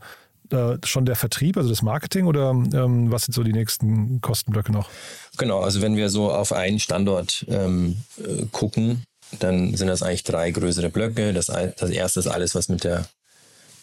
äh, 0.51 0.77
schon 0.85 1.07
der 1.07 1.17
Vertrieb, 1.17 1.57
also 1.57 1.71
das 1.71 1.81
Marketing 1.81 2.27
oder 2.27 2.51
ähm, 2.51 3.11
was 3.11 3.25
sind 3.25 3.33
so 3.33 3.43
die 3.43 3.55
nächsten 3.55 4.21
Kostenblöcke 4.21 4.73
noch? 4.73 4.91
Genau, 5.39 5.61
also 5.61 5.81
wenn 5.81 5.97
wir 5.97 6.11
so 6.11 6.31
auf 6.31 6.53
einen 6.53 6.81
Standort 6.81 7.47
ähm, 7.49 7.97
äh, 8.19 8.45
gucken, 8.53 9.05
dann 9.39 9.75
sind 9.75 9.87
das 9.87 10.03
eigentlich 10.03 10.25
drei 10.25 10.51
größere 10.51 10.91
Blöcke. 10.91 11.33
Das, 11.33 11.47
das 11.47 11.89
erste 11.89 12.21
ist 12.21 12.27
alles, 12.27 12.55
was 12.55 12.69
mit 12.69 12.85
der 12.85 13.07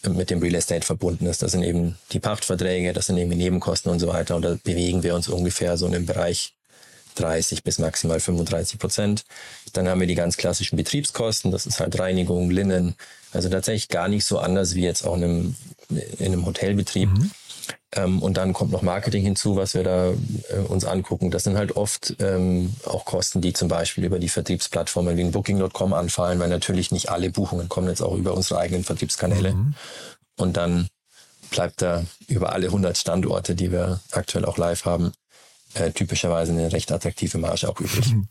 mit 0.08 0.30
dem 0.30 0.40
Real 0.40 0.54
Estate 0.54 0.86
verbunden 0.86 1.26
ist. 1.26 1.42
Das 1.42 1.52
sind 1.54 1.64
eben 1.64 1.98
die 2.12 2.20
Pachtverträge, 2.20 2.94
das 2.94 3.08
sind 3.08 3.18
eben 3.18 3.32
die 3.32 3.38
Nebenkosten 3.38 3.92
und 3.92 4.00
so 4.00 4.08
weiter. 4.08 4.36
Und 4.36 4.44
da 4.44 4.56
bewegen 4.64 5.02
wir 5.02 5.16
uns 5.16 5.28
ungefähr 5.28 5.76
so 5.76 5.88
in 5.88 5.94
dem 5.94 6.06
Bereich 6.06 6.54
30 7.20 7.64
bis 7.64 7.80
maximal 7.80 8.20
35 8.20 8.80
Prozent. 8.80 9.24
Dann 9.74 9.88
haben 9.88 10.00
wir 10.00 10.08
die 10.08 10.16
ganz 10.16 10.38
klassischen 10.38 10.78
Betriebskosten, 10.78 11.52
das 11.52 11.66
ist 11.66 11.80
halt 11.80 12.00
Reinigung, 12.00 12.50
Linnen. 12.50 12.96
Also 13.32 13.50
tatsächlich 13.50 13.90
gar 13.90 14.08
nicht 14.08 14.26
so 14.26 14.40
anders 14.40 14.76
wie 14.76 14.84
jetzt 14.84 15.06
auch 15.06 15.16
in 15.16 15.24
einem, 15.24 15.56
in 16.18 16.26
einem 16.28 16.46
Hotelbetrieb. 16.46 17.10
Mhm. 17.10 17.32
Ähm, 17.92 18.22
und 18.22 18.38
dann 18.38 18.54
kommt 18.54 18.72
noch 18.72 18.82
Marketing 18.82 19.24
hinzu, 19.24 19.56
was 19.56 19.74
wir 19.74 19.84
da 19.84 20.12
äh, 20.50 20.60
uns 20.68 20.86
angucken. 20.86 21.32
Das 21.32 21.44
sind 21.44 21.58
halt 21.58 21.76
oft 21.76 22.16
ähm, 22.20 22.74
auch 22.86 23.06
Kosten, 23.06 23.42
die 23.42 23.54
zum 23.54 23.68
Beispiel 23.68 24.06
über 24.06 24.20
die 24.20 24.30
Vertriebsplattformen 24.30 25.18
wie 25.18 25.22
in 25.22 25.32
Booking.com 25.32 25.94
anfallen, 25.94 26.40
weil 26.40 26.50
natürlich 26.50 26.92
nicht 26.92 27.10
alle 27.10 27.32
Buchungen 27.32 27.68
kommen 27.68 27.88
jetzt 27.88 28.02
auch 28.02 28.16
über 28.16 28.34
unsere 28.34 28.60
eigenen 28.60 28.84
Vertriebskanäle. 28.84 29.54
Mhm. 29.54 29.74
Und 30.38 30.58
dann 30.58 30.88
bleibt 31.50 31.82
da 31.82 32.06
über 32.28 32.54
alle 32.54 32.68
100 32.68 32.96
Standorte, 32.96 33.56
die 33.56 33.72
wir 33.72 34.00
aktuell 34.12 34.46
auch 34.46 34.58
live 34.58 34.86
haben, 34.86 35.12
äh, 35.76 35.92
typischerweise 35.92 36.52
eine 36.52 36.72
recht 36.72 36.92
attraktive 36.92 37.38
Marge 37.38 37.70
auch 37.70 37.80
übrig. 37.80 38.16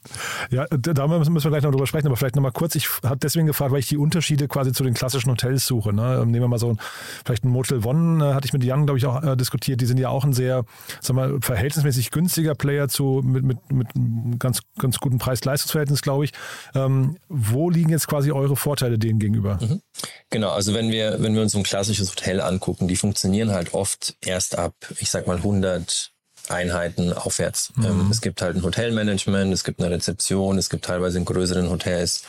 Ja, 0.50 0.66
da 0.66 1.06
müssen 1.06 1.34
wir 1.34 1.40
gleich 1.50 1.62
noch 1.62 1.70
drüber 1.70 1.86
sprechen, 1.86 2.06
aber 2.06 2.16
vielleicht 2.16 2.36
nochmal 2.36 2.52
kurz. 2.52 2.74
Ich 2.74 2.88
habe 3.02 3.18
deswegen 3.18 3.46
gefragt, 3.46 3.72
weil 3.72 3.80
ich 3.80 3.88
die 3.88 3.96
Unterschiede 3.96 4.48
quasi 4.48 4.72
zu 4.72 4.82
den 4.82 4.94
klassischen 4.94 5.30
Hotels 5.30 5.66
suche. 5.66 5.92
Ne? 5.92 6.20
Ähm, 6.22 6.30
nehmen 6.30 6.44
wir 6.44 6.48
mal 6.48 6.58
so 6.58 6.70
ein, 6.70 6.78
vielleicht 7.24 7.44
ein 7.44 7.50
Motel 7.50 7.84
One, 7.84 8.24
äh, 8.24 8.34
hatte 8.34 8.46
ich 8.46 8.52
mit 8.52 8.64
Jan, 8.64 8.86
glaube 8.86 8.98
ich, 8.98 9.06
auch 9.06 9.22
äh, 9.22 9.36
diskutiert. 9.36 9.80
Die 9.80 9.86
sind 9.86 9.98
ja 9.98 10.08
auch 10.08 10.24
ein 10.24 10.32
sehr, 10.32 10.64
sag 11.00 11.16
mal, 11.16 11.38
verhältnismäßig 11.40 12.10
günstiger 12.10 12.54
Player 12.54 12.88
zu, 12.88 13.20
mit, 13.24 13.44
mit, 13.44 13.72
mit 13.72 13.88
einem 13.94 14.38
ganz, 14.38 14.60
ganz 14.78 14.98
guten 14.98 15.18
Preis-Leistungsverhältnis, 15.18 16.02
glaube 16.02 16.24
ich. 16.24 16.32
Ähm, 16.74 17.18
wo 17.28 17.70
liegen 17.70 17.90
jetzt 17.90 18.08
quasi 18.08 18.32
eure 18.32 18.56
Vorteile 18.56 18.98
denen 18.98 19.18
gegenüber? 19.18 19.58
Mhm. 19.60 19.82
Genau, 20.30 20.50
also 20.50 20.74
wenn 20.74 20.90
wir, 20.90 21.22
wenn 21.22 21.34
wir 21.34 21.42
uns 21.42 21.54
ein 21.54 21.62
klassisches 21.62 22.10
Hotel 22.10 22.40
angucken, 22.40 22.88
die 22.88 22.96
funktionieren 22.96 23.50
halt 23.50 23.74
oft 23.74 24.16
erst 24.20 24.58
ab, 24.58 24.74
ich 24.98 25.10
sag 25.10 25.26
mal, 25.26 25.36
100 25.36 26.12
Einheiten 26.50 27.12
aufwärts. 27.12 27.72
Mhm. 27.76 27.84
Ähm, 27.84 28.08
es 28.10 28.20
gibt 28.20 28.42
halt 28.42 28.56
ein 28.56 28.62
Hotelmanagement, 28.62 29.52
es 29.52 29.64
gibt 29.64 29.80
eine 29.80 29.90
Rezeption, 29.90 30.58
es 30.58 30.70
gibt 30.70 30.84
teilweise 30.84 31.18
in 31.18 31.24
größeren 31.24 31.70
Hotels 31.70 32.24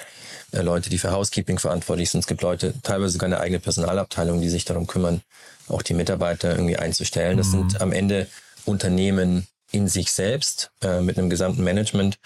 äh, 0.51 0.61
Leute, 0.61 0.89
die 0.89 0.97
für 0.97 1.11
Housekeeping 1.11 1.59
verantwortlich 1.59 2.09
sind. 2.09 2.21
Es 2.21 2.27
gibt 2.27 2.41
Leute, 2.41 2.73
teilweise 2.83 3.13
sogar 3.13 3.27
eine 3.27 3.39
eigene 3.39 3.59
Personalabteilung, 3.59 4.41
die 4.41 4.49
sich 4.49 4.65
darum 4.65 4.87
kümmern, 4.87 5.21
auch 5.67 5.81
die 5.81 5.93
Mitarbeiter 5.93 6.51
irgendwie 6.51 6.77
einzustellen. 6.77 7.37
Das 7.37 7.47
mhm. 7.47 7.69
sind 7.69 7.81
am 7.81 7.91
Ende 7.91 8.27
Unternehmen 8.65 9.47
in 9.71 9.87
sich 9.87 10.11
selbst 10.11 10.71
äh, 10.81 11.01
mit 11.01 11.17
einem 11.17 11.29
gesamten 11.29 11.63
Management. 11.63 12.17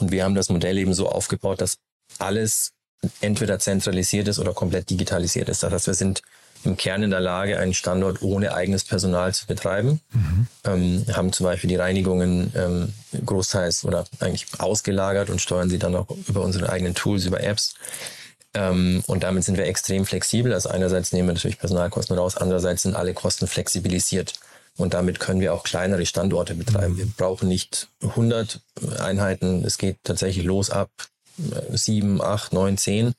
Und 0.00 0.10
wir 0.10 0.24
haben 0.24 0.34
das 0.34 0.48
Modell 0.48 0.78
eben 0.78 0.94
so 0.94 1.08
aufgebaut, 1.08 1.60
dass 1.60 1.76
alles 2.18 2.72
entweder 3.20 3.58
zentralisiert 3.58 4.28
ist 4.28 4.38
oder 4.38 4.52
komplett 4.52 4.90
digitalisiert 4.90 5.48
ist. 5.48 5.62
Das 5.62 5.72
heißt, 5.72 5.86
wir 5.86 5.94
sind 5.94 6.22
im 6.64 6.76
Kern 6.76 7.02
in 7.02 7.10
der 7.10 7.20
Lage, 7.20 7.58
einen 7.58 7.74
Standort 7.74 8.22
ohne 8.22 8.54
eigenes 8.54 8.84
Personal 8.84 9.34
zu 9.34 9.46
betreiben. 9.46 10.00
Mhm. 10.12 10.46
Ähm, 10.64 11.04
haben 11.12 11.32
zum 11.32 11.44
Beispiel 11.44 11.68
die 11.68 11.76
Reinigungen 11.76 12.52
ähm, 12.54 12.92
großteils 13.24 13.84
oder 13.84 14.06
eigentlich 14.20 14.46
ausgelagert 14.58 15.30
und 15.30 15.40
steuern 15.40 15.70
sie 15.70 15.78
dann 15.78 15.96
auch 15.96 16.08
über 16.28 16.42
unsere 16.42 16.70
eigenen 16.70 16.94
Tools, 16.94 17.24
über 17.24 17.42
Apps. 17.42 17.74
Ähm, 18.52 19.02
und 19.06 19.22
damit 19.22 19.44
sind 19.44 19.56
wir 19.56 19.66
extrem 19.66 20.04
flexibel. 20.04 20.52
Also 20.52 20.68
einerseits 20.68 21.12
nehmen 21.12 21.28
wir 21.28 21.34
natürlich 21.34 21.58
Personalkosten 21.58 22.16
raus, 22.16 22.36
andererseits 22.36 22.82
sind 22.82 22.96
alle 22.96 23.14
Kosten 23.14 23.46
flexibilisiert. 23.46 24.34
Und 24.76 24.94
damit 24.94 25.20
können 25.20 25.40
wir 25.40 25.52
auch 25.52 25.62
kleinere 25.62 26.06
Standorte 26.06 26.54
betreiben. 26.54 26.96
Wir 26.96 27.06
brauchen 27.06 27.48
nicht 27.48 27.88
100 28.02 28.60
Einheiten. 28.98 29.64
Es 29.64 29.78
geht 29.78 29.98
tatsächlich 30.04 30.44
los 30.44 30.70
ab 30.70 30.90
7, 31.70 32.22
8, 32.22 32.52
9, 32.52 32.78
10. 32.78 33.12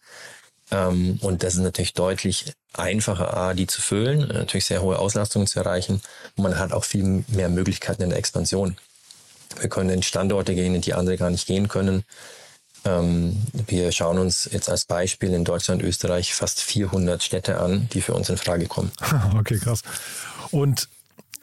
Ähm, 0.72 1.20
und 1.22 1.44
das 1.44 1.56
ist 1.56 1.62
natürlich 1.62 1.94
deutlich 1.94 2.54
einfacher, 2.74 3.36
A, 3.36 3.54
die 3.54 3.68
zu 3.68 3.82
füllen, 3.82 4.30
äh, 4.30 4.34
natürlich 4.34 4.66
sehr 4.66 4.82
hohe 4.82 4.98
Auslastungen 4.98 5.48
zu 5.48 5.60
erreichen. 5.60 6.02
Und 6.36 6.44
man 6.44 6.58
hat 6.58 6.72
auch 6.72 6.86
viel 6.86 7.24
mehr 7.28 7.50
Möglichkeiten 7.50 8.04
in 8.04 8.10
der 8.10 8.20
Expansion. 8.20 8.78
Wir 9.60 9.70
können 9.70 9.90
in 9.90 10.04
Standorte 10.04 10.56
gehen, 10.56 10.74
in 10.74 10.82
die 10.82 10.94
andere 10.94 11.18
gar 11.18 11.30
nicht 11.30 11.46
gehen 11.46 11.68
können. 11.68 12.04
Ähm, 12.86 13.38
wir 13.68 13.92
schauen 13.92 14.18
uns 14.18 14.50
jetzt 14.52 14.70
als 14.70 14.86
Beispiel 14.86 15.34
in 15.34 15.44
Deutschland, 15.44 15.84
Österreich 15.84 16.34
fast 16.34 16.62
400 16.62 17.22
Städte 17.22 17.60
an, 17.60 17.88
die 17.94 18.02
für 18.02 18.14
uns 18.14 18.30
in 18.30 18.38
Frage 18.38 18.68
kommen. 18.68 18.92
Okay, 19.38 19.58
krass. 19.60 19.82
Und 20.52 20.88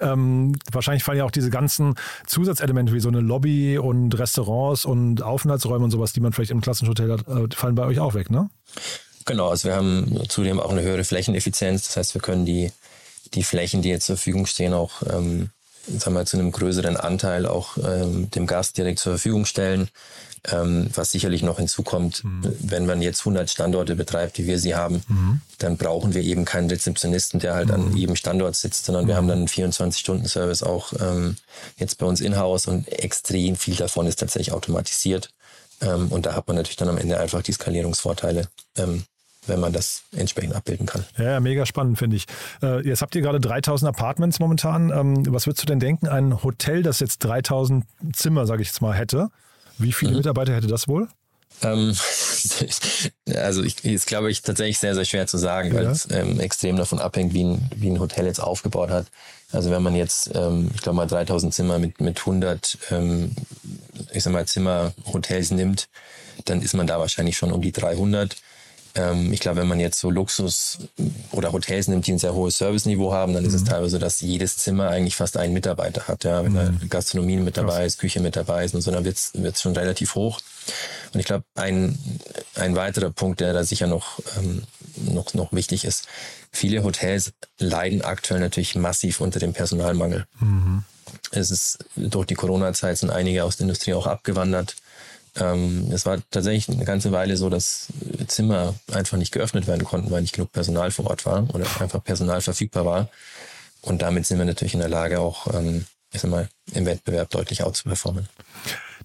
ähm, 0.01 0.55
wahrscheinlich 0.71 1.05
fallen 1.05 1.19
ja 1.19 1.25
auch 1.25 1.31
diese 1.31 1.51
ganzen 1.51 1.95
Zusatzelemente 2.27 2.93
wie 2.93 3.01
so 3.01 3.09
eine 3.09 3.21
Lobby 3.21 3.79
und 3.79 4.17
Restaurants 4.19 4.85
und 4.85 5.23
Aufenthaltsräume 5.23 5.85
und 5.85 5.91
sowas, 5.91 6.13
die 6.13 6.21
man 6.21 6.33
vielleicht 6.33 6.51
im 6.51 6.61
klassischen 6.61 6.89
Hotel 6.89 7.13
hat, 7.13 7.27
äh, 7.27 7.55
fallen 7.55 7.75
bei 7.75 7.85
euch 7.85 7.99
auch 7.99 8.15
weg, 8.15 8.31
ne? 8.31 8.49
Genau, 9.29 9.49
also 9.49 9.69
wir 9.69 9.77
haben 9.77 10.23
zudem 10.29 10.59
auch 10.59 10.71
eine 10.71 10.81
höhere 10.81 11.05
Flächeneffizienz. 11.05 11.87
Das 11.87 11.97
heißt, 11.99 12.15
wir 12.15 12.23
können 12.23 12.47
die, 12.47 12.73
die 13.35 13.43
Flächen, 13.43 13.83
die 13.83 13.91
jetzt 13.91 14.07
zur 14.07 14.17
Verfügung 14.17 14.47
stehen, 14.47 14.73
auch 14.73 15.03
ähm, 15.03 15.51
sagen 15.87 16.17
wir, 16.17 16.25
zu 16.25 16.39
einem 16.39 16.51
größeren 16.51 16.97
Anteil 16.97 17.47
auch 17.47 17.77
ähm, 17.77 18.31
dem 18.31 18.47
Gast 18.47 18.79
direkt 18.79 19.01
zur 19.01 19.13
Verfügung 19.13 19.45
stellen. 19.45 19.91
Ähm, 20.51 20.89
was 20.95 21.11
sicherlich 21.11 21.43
noch 21.43 21.59
hinzukommt, 21.59 22.25
mhm. 22.25 22.41
wenn 22.61 22.87
man 22.87 23.03
jetzt 23.03 23.21
100 23.21 23.51
Standorte 23.51 23.97
betreibt, 23.97 24.39
wie 24.39 24.47
wir 24.47 24.59
sie 24.59 24.77
haben, 24.77 25.03
mhm. 25.09 25.41
dann 25.59 25.77
brauchen 25.77 26.15
wir 26.15 26.23
eben 26.23 26.45
keinen 26.45 26.71
Rezeptionisten, 26.71 27.41
der 27.41 27.55
halt 27.55 27.69
mhm. 27.69 27.75
an 27.75 27.97
jedem 27.97 28.17
Standort 28.17 28.55
sitzt, 28.55 28.87
sondern 28.87 29.09
wir 29.09 29.17
haben 29.17 29.29
dann 29.29 29.39
einen 29.39 29.49
24-Stunden-Service 29.49 30.63
auch 30.63 30.93
ähm, 31.01 31.37
jetzt 31.77 31.99
bei 31.99 32.07
uns 32.07 32.21
in-house 32.21 32.67
und 32.67 32.89
extrem 32.89 33.57
viel 33.57 33.75
davon 33.75 34.07
ist 34.07 34.21
tatsächlich 34.21 34.53
automatisiert. 34.53 35.31
Ähm, 35.81 36.07
und 36.09 36.25
da 36.25 36.35
hat 36.35 36.47
man 36.47 36.57
natürlich 36.57 36.77
dann 36.77 36.89
am 36.89 36.99
Ende 36.99 37.19
einfach 37.19 37.43
die 37.43 37.53
Skalierungsvorteile, 37.53 38.49
ähm, 38.77 39.05
wenn 39.49 39.61
man 39.61 39.73
das 39.73 40.03
entsprechend 40.17 40.55
abbilden 40.55 40.87
kann. 40.87 41.05
Ja, 41.17 41.41
mega 41.41 41.67
spannend, 41.67 41.99
finde 41.99 42.17
ich. 42.17 42.27
Äh, 42.63 42.87
jetzt 42.87 43.03
habt 43.03 43.15
ihr 43.15 43.23
gerade 43.23 43.41
3000 43.41 43.89
Apartments 43.89 44.39
momentan. 44.39 44.91
Ähm, 44.91 45.33
was 45.33 45.47
würdest 45.47 45.63
du 45.63 45.67
denn 45.67 45.81
denken, 45.81 46.09
ein 46.09 46.43
Hotel, 46.43 46.83
das 46.83 47.01
jetzt 47.01 47.19
3000 47.21 47.85
Zimmer, 48.13 48.47
sage 48.47 48.63
ich 48.63 48.69
jetzt 48.69 48.81
mal, 48.81 48.95
hätte? 48.95 49.29
Wie 49.79 49.93
viele 49.93 50.13
mhm. 50.13 50.19
Mitarbeiter 50.19 50.55
hätte 50.55 50.67
das 50.67 50.89
wohl? 50.89 51.09
Ähm, 51.63 51.95
also 53.35 53.63
ich, 53.63 53.85
ist 53.85 54.07
glaube 54.07 54.31
ich 54.31 54.43
tatsächlich 54.43 54.79
sehr, 54.79 54.95
sehr 54.95 55.05
schwer 55.05 55.27
zu 55.27 55.39
sagen, 55.39 55.75
weil 55.75 55.87
es 55.87 56.09
ähm, 56.11 56.41
extrem 56.41 56.77
davon 56.77 56.99
abhängt, 56.99 57.35
wie 57.35 57.45
ein, 57.45 57.71
wie 57.75 57.91
ein 57.91 58.01
Hotel 58.01 58.27
jetzt 58.27 58.41
aufgebaut 58.41 58.91
hat. 58.91 59.07
Also 59.51 59.71
wenn 59.71 59.83
man 59.83 59.95
jetzt, 59.95 60.31
ähm, 60.35 60.71
ich 60.75 60.83
glaube 60.83 60.97
mal 60.97 61.07
3000 61.07 61.55
Zimmer 61.55 61.79
mit, 61.79 62.01
mit 62.01 62.19
100, 62.19 62.79
ähm, 62.91 63.33
ich 64.13 64.23
sag 64.23 64.33
mal 64.33 64.47
Zimmerhotels 64.47 65.51
nimmt, 65.51 65.89
dann 66.45 66.63
ist 66.63 66.75
man 66.75 66.87
da 66.87 66.99
wahrscheinlich 66.99 67.37
schon 67.37 67.53
um 67.53 67.63
die 67.63 67.73
300. 67.73 68.37
Ähm, 68.95 69.33
ich 69.33 69.41
glaube, 69.41 69.61
wenn 69.61 69.69
man 69.69 69.81
jetzt 69.81 70.01
so 70.01 70.11
Luxus 70.11 70.79
oder 71.33 71.53
Hotels 71.53 71.89
nimmt, 71.89 72.07
die 72.07 72.13
ein 72.13 72.19
sehr 72.19 72.35
hohes 72.35 72.59
Serviceniveau 72.59 73.13
haben, 73.13 73.35
dann 73.35 73.43
mhm. 73.43 73.49
ist 73.49 73.55
es 73.55 73.63
mhm. 73.63 73.67
teilweise 73.67 73.91
so, 73.91 73.99
dass 73.99 74.21
jedes 74.21 74.57
Zimmer 74.57 74.89
eigentlich 74.89 75.17
fast 75.17 75.37
einen 75.37 75.53
Mitarbeiter 75.53 76.09
hat. 76.09 76.25
Ja, 76.25 76.45
wenn 76.45 76.53
mhm. 76.53 76.57
da 76.81 76.87
Gastronomie 76.89 77.37
mit 77.37 77.57
dabei 77.57 77.85
ist, 77.85 77.99
Küche 77.99 78.21
mit 78.21 78.37
dabei 78.37 78.65
ist 78.65 78.75
und 78.75 78.81
so, 78.81 78.91
dann 78.91 79.05
wird 79.05 79.17
es 79.17 79.63
schon 79.63 79.77
relativ 79.77 80.15
hoch. 80.15 80.41
Und 81.13 81.21
ich 81.21 81.27
glaube, 81.27 81.45
ein, 81.55 81.99
ein 82.55 82.77
weiterer 82.77 83.11
Punkt, 83.11 83.41
der 83.41 83.53
da 83.53 83.65
sicher 83.65 83.87
noch, 83.87 84.21
ähm, 84.39 84.63
noch, 84.97 85.35
noch 85.35 85.53
wichtig 85.53 85.85
ist, 85.85 86.07
viele 86.53 86.83
Hotels 86.83 87.33
leiden 87.59 88.03
aktuell 88.03 88.41
natürlich 88.41 88.75
massiv 88.75 89.21
unter 89.21 89.39
dem 89.39 89.53
Personalmangel. 89.53 90.27
Mhm. 90.41 90.85
Es 91.31 91.51
ist 91.51 91.79
durch 91.97 92.27
die 92.27 92.35
Corona-Zeit 92.35 92.99
sind 92.99 93.11
einige 93.11 93.45
aus 93.45 93.57
der 93.57 93.65
Industrie 93.65 93.95
auch 93.95 94.07
abgewandert. 94.07 94.77
Ähm, 95.41 95.91
es 95.93 96.07
war 96.07 96.19
tatsächlich 96.31 96.69
eine 96.69 96.85
ganze 96.85 97.13
Weile 97.13 97.37
so, 97.37 97.49
dass 97.49 97.89
Zimmer 98.27 98.75
einfach 98.93 99.19
nicht 99.19 99.33
geöffnet 99.33 99.67
werden 99.67 99.85
konnten, 99.85 100.11
weil 100.11 100.23
nicht 100.23 100.35
genug 100.35 100.53
Personal 100.53 100.91
vor 100.91 101.07
Ort 101.07 101.27
war 101.27 101.49
oder 101.55 101.67
einfach 101.81 102.03
Personal 102.03 102.41
verfügbar 102.41 102.85
war. 102.85 103.09
Und 103.83 104.03
damit 104.03 104.27
sind 104.27 104.39
wir 104.39 104.45
natürlich 104.45 104.75
in 104.75 104.81
der 104.81 104.89
Lage, 104.89 105.21
auch 105.21 105.53
ähm, 105.55 105.87
ich 106.13 106.21
sag 106.21 106.31
mal, 106.31 106.49
im 106.73 106.87
Wettbewerb 106.87 107.31
deutlich 107.31 107.63
outzuperformen. 107.63 108.29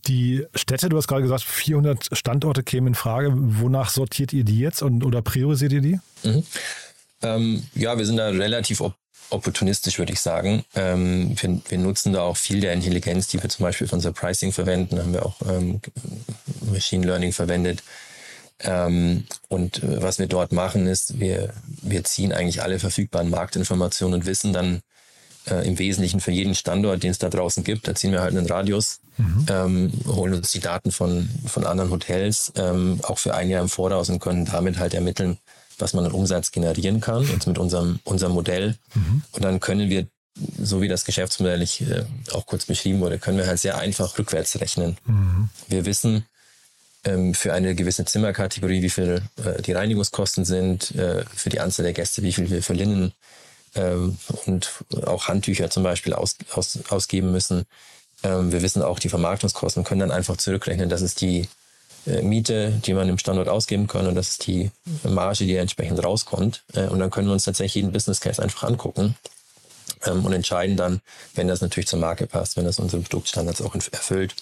Die 0.08 0.46
Städte, 0.54 0.90
du 0.90 0.98
hast 0.98 1.08
gerade 1.08 1.22
gesagt, 1.22 1.44
400 1.44 2.10
Standorte 2.12 2.64
kämen 2.64 2.88
in 2.88 2.96
Frage. 2.96 3.32
Wonach 3.34 3.90
sortiert 3.90 4.34
ihr 4.34 4.44
die 4.44 4.60
jetzt 4.60 4.82
und, 4.82 5.04
oder 5.06 5.22
priorisiert 5.22 5.72
ihr 5.72 5.82
die? 5.82 6.00
Mhm. 6.24 6.44
Ähm, 7.22 7.64
ja, 7.74 7.98
wir 7.98 8.06
sind 8.06 8.18
da 8.18 8.28
relativ 8.28 8.82
opportunistisch, 9.34 10.00
würde 10.00 10.14
ich 10.14 10.20
sagen. 10.20 10.64
Ähm, 10.76 11.36
wir, 11.40 11.62
wir, 11.70 11.78
nutzen 11.78 12.14
da 12.14 12.22
auch 12.22 12.38
viel 12.38 12.62
der 12.62 12.74
Intelligenz, 12.74 13.28
die 13.28 13.42
wir 13.42 13.50
zum 13.50 13.64
Beispiel 13.64 13.88
für 13.88 13.96
unser 13.96 14.12
Pricing 14.12 14.52
verwenden. 14.52 14.96
Da 14.96 15.04
haben 15.04 15.14
wir 15.14 15.26
auch 15.26 15.36
ähm, 15.48 15.82
Machine 16.72 17.06
Learning 17.06 17.34
verwendet. 17.34 17.84
Ähm, 18.60 19.26
und 19.50 19.84
äh, 19.84 20.02
was 20.02 20.20
wir 20.20 20.28
dort 20.28 20.52
machen, 20.52 20.88
ist, 20.88 21.20
wir, 21.20 21.54
wir 21.82 22.04
ziehen 22.04 22.32
eigentlich 22.32 22.62
alle 22.62 22.80
verfügbaren 22.80 23.30
Marktinformationen 23.30 24.22
und 24.22 24.26
wissen 24.26 24.54
dann 24.54 24.82
äh, 25.50 25.68
im 25.68 25.78
Wesentlichen 25.80 26.22
für 26.22 26.32
jeden 26.32 26.56
Standort, 26.56 27.04
den 27.04 27.12
es 27.12 27.18
da 27.18 27.30
draußen 27.30 27.64
gibt. 27.64 27.88
Da 27.88 27.96
ziehen 27.96 28.12
wir 28.12 28.22
halt 28.22 28.36
einen 28.36 28.48
Radius, 28.48 29.00
mhm. 29.18 29.46
ähm, 29.50 29.92
holen 30.08 30.34
uns 30.36 30.52
die 30.52 30.60
Daten 30.60 30.92
von, 30.92 31.30
von 31.46 31.66
anderen 31.66 31.92
Hotels, 31.92 32.54
ähm, 32.56 33.00
auch 33.04 33.18
für 33.18 33.36
ein 33.36 33.50
Jahr 33.50 33.62
im 33.62 33.70
Voraus 33.70 34.10
und 34.10 34.20
können 34.20 34.46
damit 34.46 34.80
halt 34.80 34.94
ermitteln, 34.94 35.38
was 35.78 35.94
man 35.94 36.06
an 36.06 36.12
Umsatz 36.12 36.52
generieren 36.52 37.02
kann, 37.02 37.28
jetzt 37.28 37.48
mit 37.48 37.58
unserem, 37.58 38.00
unserem 38.04 38.34
Modell. 38.34 38.78
Mhm. 38.94 39.24
Und 39.32 39.44
dann 39.44 39.60
können 39.60 39.90
wir, 39.90 40.08
so 40.62 40.82
wie 40.82 40.88
das 40.88 41.06
Geschäftsmodell 41.06 41.62
ich, 41.62 41.82
äh, 41.82 42.06
auch 42.32 42.46
kurz 42.46 42.66
beschrieben 42.66 43.00
wurde, 43.00 43.20
können 43.20 43.38
wir 43.38 43.48
halt 43.48 43.60
sehr 43.60 43.78
einfach 43.78 44.18
rückwärts 44.18 44.60
rechnen. 44.60 44.98
Mhm. 45.06 45.50
Wir 45.68 45.86
wissen 45.86 46.26
ähm, 47.06 47.34
für 47.34 47.54
eine 47.54 47.76
gewisse 47.76 48.06
Zimmerkategorie, 48.06 48.82
wie 48.82 48.90
viel 48.90 49.22
äh, 49.44 49.62
die 49.62 49.74
Reinigungskosten 49.74 50.46
sind, 50.46 50.92
äh, 50.96 51.26
für 51.36 51.50
die 51.50 51.60
Anzahl 51.60 51.84
der 51.84 51.94
Gäste, 51.94 52.24
wie 52.24 52.34
viel 52.34 52.50
wir 52.50 52.64
für 52.64 52.74
Linnen 52.74 53.14
ähm, 53.76 54.18
und 54.46 54.72
auch 55.06 55.28
Handtücher 55.28 55.70
zum 55.70 55.84
Beispiel 55.84 56.14
aus, 56.14 56.38
aus, 56.54 56.80
ausgeben 56.90 57.32
müssen. 57.32 57.66
Ähm, 58.24 58.52
wir 58.52 58.62
wissen 58.62 58.82
auch 58.82 59.00
die 59.00 59.10
Vermarktungskosten, 59.10 59.84
können 59.84 60.00
dann 60.00 60.12
einfach 60.12 60.38
zurückrechnen, 60.38 60.90
dass 60.90 61.02
es 61.02 61.16
die 61.16 61.48
Miete, 62.06 62.82
die 62.86 62.94
man 62.94 63.08
im 63.10 63.18
Standort 63.18 63.48
ausgeben 63.48 63.88
kann 63.88 64.08
und 64.08 64.16
das 64.16 64.30
ist 64.30 64.48
die 64.48 64.72
Marge, 65.04 65.46
die 65.46 65.56
entsprechend 65.56 66.04
rauskommt. 66.04 66.64
Äh, 66.74 66.88
und 66.88 67.00
dann 67.00 67.10
können 67.10 67.28
wir 67.28 67.34
uns 67.34 67.46
tatsächlich 67.46 67.76
jeden 67.76 67.92
Business 67.92 68.20
Case 68.20 68.42
einfach 68.42 68.64
angucken 68.64 69.16
ähm, 70.06 70.26
und 70.26 70.34
entscheiden 70.34 70.76
dann, 70.76 71.02
wenn 71.36 71.48
das 71.48 71.62
natürlich 71.62 71.88
zur 71.88 72.00
Marke 72.00 72.28
passt, 72.28 72.58
wenn 72.58 72.66
das 72.66 72.80
unsere 72.80 73.02
Produktstandards 73.02 73.62
auch 73.62 73.76
erfüllt. 73.76 74.36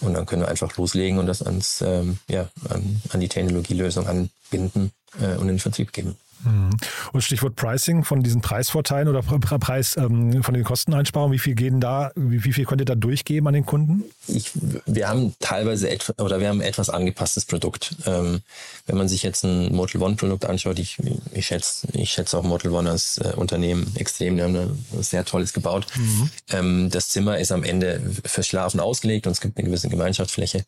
Und 0.00 0.14
dann 0.14 0.26
können 0.26 0.42
wir 0.42 0.48
einfach 0.48 0.76
loslegen 0.76 1.18
und 1.18 1.26
das 1.26 1.42
ans, 1.42 1.80
ähm, 1.80 2.18
ja, 2.28 2.48
an, 2.68 3.00
an 3.10 3.20
die 3.20 3.28
Technologielösung 3.28 4.06
anbinden 4.08 4.90
äh, 5.20 5.36
und 5.36 5.42
in 5.42 5.48
den 5.48 5.58
Vertrieb 5.58 5.92
geben. 5.92 6.16
Mhm. 6.44 6.70
Und 7.12 7.22
Stichwort 7.22 7.56
Pricing 7.56 8.04
von 8.04 8.22
diesen 8.22 8.40
Preisvorteilen 8.40 9.08
oder 9.08 9.22
Preis 9.22 9.96
ähm, 9.96 10.42
von 10.42 10.54
den 10.54 10.64
Kosteneinsparungen, 10.64 11.32
wie 11.32 11.38
viel 11.38 11.54
gehen 11.54 11.80
da, 11.80 12.10
wie, 12.14 12.44
wie, 12.44 12.52
viel 12.52 12.64
könnt 12.64 12.80
ihr 12.80 12.86
da 12.86 12.94
durchgeben 12.94 13.46
an 13.46 13.54
den 13.54 13.66
Kunden? 13.66 14.04
Ich, 14.26 14.50
wir 14.86 15.08
haben 15.08 15.34
teilweise 15.40 15.90
etwa, 15.90 16.22
oder 16.22 16.40
wir 16.40 16.48
haben 16.48 16.60
ein 16.60 16.66
etwas 16.66 16.90
angepasstes 16.90 17.44
Produkt. 17.44 17.96
Ähm, 18.06 18.40
wenn 18.86 18.96
man 18.96 19.08
sich 19.08 19.22
jetzt 19.22 19.44
ein 19.44 19.74
Model 19.74 20.02
One 20.02 20.16
Produkt 20.16 20.44
anschaut, 20.44 20.78
ich, 20.78 20.98
ich 21.32 21.46
schätze, 21.46 21.88
ich 21.92 22.10
schätze 22.10 22.38
auch 22.38 22.42
Model 22.42 22.72
One 22.72 22.90
als 22.90 23.18
äh, 23.18 23.32
Unternehmen 23.36 23.92
extrem, 23.96 24.36
die 24.36 24.42
haben 24.42 24.56
ein 24.56 25.02
sehr 25.02 25.24
tolles 25.24 25.52
gebaut. 25.52 25.86
Mhm. 25.96 26.30
Ähm, 26.50 26.90
das 26.90 27.08
Zimmer 27.08 27.38
ist 27.38 27.52
am 27.52 27.64
Ende 27.64 28.00
für 28.24 28.42
Schlafen 28.42 28.80
ausgelegt 28.80 29.26
und 29.26 29.32
es 29.32 29.40
gibt 29.40 29.56
eine 29.58 29.66
gewisse 29.66 29.88
Gemeinschaftsfläche. 29.88 30.64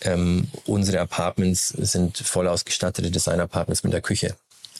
Ähm, 0.00 0.48
unsere 0.66 1.00
Apartments 1.00 1.68
sind 1.68 2.18
voll 2.18 2.48
ausgestattete 2.48 3.10
Design-Apartments 3.10 3.84
mit 3.84 3.92
der 3.92 4.00
Küche. 4.00 4.34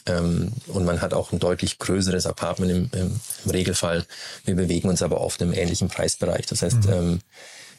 Ähm, 0.07 0.51
und 0.67 0.85
man 0.85 1.01
hat 1.01 1.13
auch 1.13 1.31
ein 1.31 1.39
deutlich 1.39 1.79
größeres 1.79 2.25
Apartment 2.27 2.71
im, 2.71 2.89
im, 2.93 3.19
im, 3.45 3.51
Regelfall. 3.51 4.05
Wir 4.43 4.55
bewegen 4.55 4.89
uns 4.89 5.01
aber 5.01 5.21
oft 5.21 5.41
im 5.41 5.53
ähnlichen 5.53 5.87
Preisbereich. 5.87 6.45
Das 6.45 6.61
heißt, 6.61 6.85
mhm. 6.85 6.93
ähm, 6.93 7.19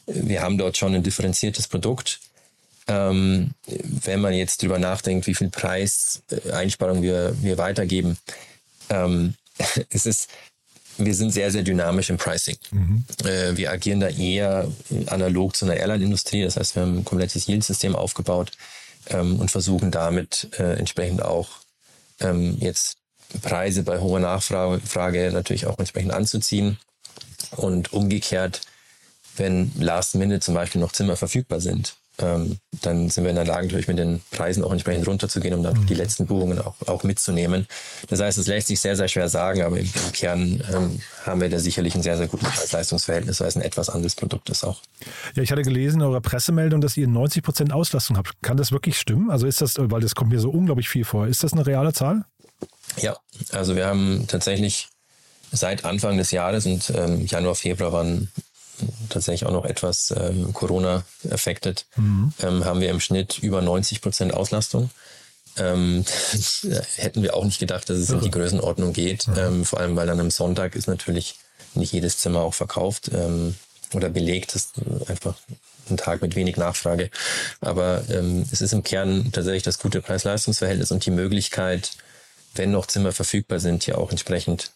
wir 0.07 0.41
haben 0.41 0.57
dort 0.57 0.77
schon 0.77 0.93
ein 0.93 1.03
differenziertes 1.03 1.67
Produkt. 1.67 2.19
Ähm, 2.87 3.51
wenn 3.65 4.21
man 4.21 4.33
jetzt 4.33 4.61
drüber 4.61 4.79
nachdenkt, 4.79 5.27
wie 5.27 5.35
viel 5.35 5.49
Preiseinsparung 5.49 7.01
wir, 7.01 7.35
wir 7.41 7.57
weitergeben, 7.57 8.17
ähm, 8.89 9.35
es 9.89 10.05
ist, 10.05 10.29
wir 10.97 11.13
sind 11.13 11.31
sehr, 11.31 11.51
sehr 11.51 11.63
dynamisch 11.63 12.09
im 12.09 12.17
Pricing. 12.17 12.57
Mhm. 12.71 13.05
Äh, 13.23 13.55
wir 13.55 13.71
agieren 13.71 13.99
da 13.99 14.07
eher 14.09 14.69
analog 15.07 15.55
zu 15.55 15.65
einer 15.65 15.75
Airline-Industrie. 15.75 16.43
Das 16.43 16.57
heißt, 16.57 16.75
wir 16.75 16.83
haben 16.83 16.99
ein 16.99 17.05
komplettes 17.05 17.47
Yield-System 17.47 17.95
aufgebaut 17.95 18.51
ähm, 19.09 19.39
und 19.39 19.51
versuchen 19.51 19.91
damit 19.91 20.49
äh, 20.57 20.77
entsprechend 20.77 21.21
auch 21.21 21.49
ähm, 22.19 22.57
jetzt 22.59 22.97
Preise 23.41 23.83
bei 23.83 23.99
hoher 23.99 24.19
Nachfrage 24.19 25.31
natürlich 25.31 25.65
auch 25.65 25.77
entsprechend 25.79 26.13
anzuziehen. 26.13 26.77
Und 27.51 27.93
umgekehrt, 27.93 28.61
wenn 29.35 29.71
Last 29.77 30.15
Minute 30.15 30.39
zum 30.39 30.53
Beispiel 30.53 30.81
noch 30.81 30.91
Zimmer 30.91 31.15
verfügbar 31.15 31.59
sind, 31.61 31.95
ähm, 32.19 32.57
dann 32.81 33.09
sind 33.09 33.23
wir 33.23 33.29
in 33.29 33.35
der 33.35 33.45
Lage, 33.45 33.67
natürlich 33.67 33.87
mit 33.87 33.99
den 33.99 34.21
Preisen 34.31 34.63
auch 34.63 34.71
entsprechend 34.71 35.07
runterzugehen, 35.07 35.53
um 35.53 35.63
dann 35.63 35.79
mhm. 35.79 35.85
die 35.85 35.93
letzten 35.93 36.25
Buchungen 36.25 36.59
auch, 36.59 36.75
auch 36.87 37.03
mitzunehmen. 37.03 37.67
Das 38.09 38.19
heißt, 38.19 38.37
es 38.37 38.47
lässt 38.47 38.67
sich 38.67 38.79
sehr, 38.79 38.95
sehr 38.95 39.07
schwer 39.07 39.29
sagen, 39.29 39.61
aber 39.61 39.77
im, 39.77 39.85
im 39.85 40.11
Kern 40.13 40.63
ähm, 40.73 40.99
haben 41.25 41.41
wir 41.41 41.49
da 41.49 41.59
sicherlich 41.59 41.95
ein 41.95 42.01
sehr, 42.01 42.17
sehr 42.17 42.27
gutes 42.27 42.49
Preis-Leistungsverhältnis, 42.49 43.39
weil 43.39 43.47
es 43.47 43.55
ein 43.55 43.61
etwas 43.61 43.89
anderes 43.89 44.15
Produkt 44.15 44.49
ist 44.49 44.63
auch. 44.63 44.81
Ja, 45.35 45.43
ich 45.43 45.51
hatte 45.51 45.61
gelesen 45.61 46.01
in 46.01 46.07
eurer 46.07 46.21
Pressemeldung, 46.21 46.81
dass 46.81 46.97
ihr 46.97 47.07
90 47.07 47.43
Prozent 47.43 47.73
Auslastung 47.73 48.17
habt. 48.17 48.33
Kann 48.41 48.57
das 48.57 48.71
wirklich 48.71 48.97
stimmen? 48.97 49.29
Also 49.29 49.45
ist 49.45 49.61
das, 49.61 49.75
weil 49.77 50.01
das 50.01 50.15
kommt 50.15 50.31
mir 50.31 50.39
so 50.39 50.49
unglaublich 50.49 50.89
viel 50.89 51.05
vor, 51.05 51.27
ist 51.27 51.43
das 51.43 51.53
eine 51.53 51.65
reale 51.65 51.93
Zahl? 51.93 52.25
Ja, 52.97 53.15
also 53.51 53.75
wir 53.75 53.85
haben 53.85 54.25
tatsächlich 54.27 54.89
seit 55.51 55.85
Anfang 55.85 56.17
des 56.17 56.31
Jahres 56.31 56.65
und 56.65 56.91
ähm, 56.95 57.25
Januar, 57.25 57.55
Februar 57.55 57.93
waren 57.93 58.31
tatsächlich 59.09 59.47
auch 59.47 59.53
noch 59.53 59.65
etwas 59.65 60.13
ähm, 60.17 60.53
Corona 60.53 61.03
affected, 61.29 61.85
mhm. 61.95 62.33
ähm, 62.39 62.65
haben 62.65 62.81
wir 62.81 62.89
im 62.89 62.99
Schnitt 62.99 63.39
über 63.39 63.61
90 63.61 64.01
Prozent 64.01 64.33
Auslastung. 64.33 64.89
Ähm, 65.57 66.05
hätten 66.95 67.23
wir 67.23 67.35
auch 67.35 67.43
nicht 67.43 67.59
gedacht, 67.59 67.89
dass 67.89 67.97
es 67.97 68.09
in 68.09 68.21
die 68.21 68.31
Größenordnung 68.31 68.93
geht. 68.93 69.27
Mhm. 69.27 69.37
Ähm, 69.37 69.65
vor 69.65 69.79
allem, 69.79 69.95
weil 69.95 70.07
dann 70.07 70.19
am 70.19 70.31
Sonntag 70.31 70.75
ist 70.75 70.87
natürlich 70.87 71.35
nicht 71.73 71.93
jedes 71.93 72.19
Zimmer 72.19 72.41
auch 72.41 72.53
verkauft 72.53 73.09
ähm, 73.13 73.55
oder 73.93 74.09
belegt. 74.09 74.55
Das 74.55 74.65
ist 74.65 75.09
einfach 75.09 75.35
ein 75.89 75.97
Tag 75.97 76.21
mit 76.21 76.35
wenig 76.35 76.57
Nachfrage. 76.57 77.09
Aber 77.61 78.03
ähm, 78.09 78.45
es 78.51 78.61
ist 78.61 78.73
im 78.73 78.83
Kern 78.83 79.31
tatsächlich 79.31 79.63
das 79.63 79.79
gute 79.79 80.01
Preis-Leistungs-Verhältnis 80.01 80.91
und 80.91 81.05
die 81.05 81.11
Möglichkeit, 81.11 81.91
wenn 82.55 82.71
noch 82.71 82.87
Zimmer 82.87 83.11
verfügbar 83.11 83.59
sind, 83.59 83.83
hier 83.83 83.97
auch 83.97 84.11
entsprechend 84.11 84.71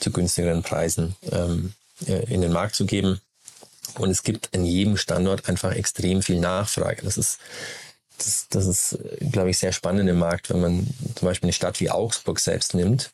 zu 0.00 0.10
günstigeren 0.10 0.62
Preisen 0.62 1.16
ähm, 1.30 1.72
äh, 1.72 1.85
in 2.06 2.40
den 2.40 2.52
Markt 2.52 2.74
zu 2.74 2.86
geben. 2.86 3.20
Und 3.98 4.10
es 4.10 4.22
gibt 4.22 4.54
an 4.54 4.64
jedem 4.64 4.96
Standort 4.96 5.48
einfach 5.48 5.72
extrem 5.72 6.22
viel 6.22 6.38
Nachfrage. 6.38 7.02
Das 7.02 7.16
ist, 7.16 7.38
das, 8.18 8.46
das 8.50 8.66
ist, 8.66 8.98
glaube 9.32 9.50
ich, 9.50 9.58
sehr 9.58 9.72
spannend 9.72 10.08
im 10.08 10.18
Markt, 10.18 10.50
wenn 10.50 10.60
man 10.60 10.86
zum 11.14 11.26
Beispiel 11.26 11.46
eine 11.46 11.52
Stadt 11.52 11.80
wie 11.80 11.90
Augsburg 11.90 12.40
selbst 12.40 12.74
nimmt. 12.74 13.10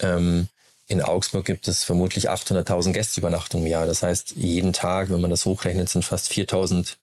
Ähm, 0.00 0.48
in 0.86 1.00
Augsburg 1.00 1.46
gibt 1.46 1.66
es 1.68 1.82
vermutlich 1.82 2.30
800.000 2.30 2.92
Gästeübernachtungen 2.92 3.66
im 3.66 3.72
Jahr. 3.72 3.86
Das 3.86 4.02
heißt, 4.02 4.32
jeden 4.36 4.72
Tag, 4.72 5.10
wenn 5.10 5.20
man 5.20 5.30
das 5.30 5.44
hochrechnet, 5.46 5.88
sind 5.88 6.04
fast 6.04 6.30
4.000 6.30 6.96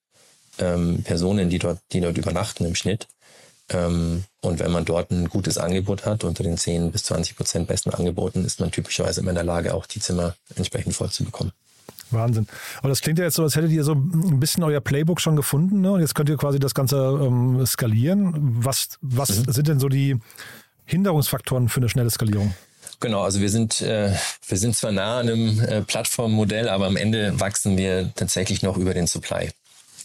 ähm, 0.59 1.03
Personen, 1.03 1.49
die 1.49 1.59
dort, 1.59 1.79
die 1.91 2.01
dort 2.01 2.17
übernachten 2.17 2.65
im 2.65 2.75
Schnitt. 2.75 3.07
Ähm, 3.71 4.23
und 4.41 4.59
wenn 4.59 4.71
man 4.71 4.85
dort 4.85 5.11
ein 5.11 5.29
gutes 5.29 5.57
Angebot 5.57 6.05
hat, 6.05 6.23
unter 6.23 6.43
den 6.43 6.57
10 6.57 6.91
bis 6.91 7.03
20 7.03 7.35
Prozent 7.35 7.67
besten 7.67 7.91
Angeboten, 7.91 8.43
ist 8.45 8.59
man 8.59 8.71
typischerweise 8.71 9.21
immer 9.21 9.31
in 9.31 9.35
der 9.35 9.43
Lage, 9.43 9.73
auch 9.73 9.85
die 9.85 9.99
Zimmer 9.99 10.35
entsprechend 10.55 10.95
voll 10.95 11.09
zu 11.09 11.23
bekommen. 11.23 11.51
Wahnsinn. 12.09 12.47
Aber 12.79 12.89
das 12.89 13.01
klingt 13.01 13.19
ja 13.19 13.25
jetzt 13.25 13.35
so, 13.35 13.43
als 13.43 13.55
hättet 13.55 13.71
ihr 13.71 13.83
so 13.83 13.93
ein 13.93 14.39
bisschen 14.39 14.63
euer 14.63 14.81
Playbook 14.81 15.21
schon 15.21 15.35
gefunden. 15.35 15.81
Ne? 15.81 15.93
Und 15.93 16.01
jetzt 16.01 16.15
könnt 16.15 16.29
ihr 16.29 16.37
quasi 16.37 16.59
das 16.59 16.73
Ganze 16.73 16.97
ähm, 16.97 17.65
skalieren. 17.65 18.33
Was, 18.37 18.97
was 19.01 19.29
mhm. 19.29 19.51
sind 19.51 19.67
denn 19.67 19.79
so 19.79 19.87
die 19.87 20.17
Hinderungsfaktoren 20.85 21.69
für 21.69 21.79
eine 21.79 21.89
schnelle 21.89 22.09
Skalierung? 22.09 22.53
Genau, 22.99 23.23
also 23.23 23.39
wir 23.39 23.49
sind, 23.49 23.81
äh, 23.81 24.13
wir 24.47 24.57
sind 24.57 24.75
zwar 24.75 24.91
nah 24.91 25.19
an 25.19 25.29
einem 25.29 25.59
äh, 25.59 25.81
Plattformmodell, 25.81 26.69
aber 26.69 26.85
am 26.85 26.97
Ende 26.97 27.39
wachsen 27.39 27.77
wir 27.77 28.11
tatsächlich 28.15 28.61
noch 28.61 28.77
über 28.77 28.93
den 28.93 29.07
Supply. 29.07 29.49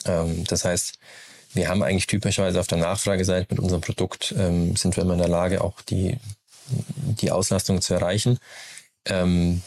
Ähm, 0.06 0.44
das 0.44 0.64
heißt, 0.64 0.98
wir 1.54 1.68
haben 1.68 1.82
eigentlich 1.82 2.06
typischerweise 2.06 2.60
auf 2.60 2.66
der 2.66 2.78
Nachfrageseite 2.78 3.46
mit 3.50 3.60
unserem 3.60 3.80
Produkt, 3.80 4.34
ähm, 4.38 4.76
sind 4.76 4.96
wir 4.96 5.04
immer 5.04 5.14
in 5.14 5.20
der 5.20 5.28
Lage, 5.28 5.62
auch 5.62 5.80
die, 5.82 6.18
die 6.68 7.30
Auslastung 7.30 7.80
zu 7.80 7.94
erreichen. 7.94 8.38
Ähm, 9.06 9.62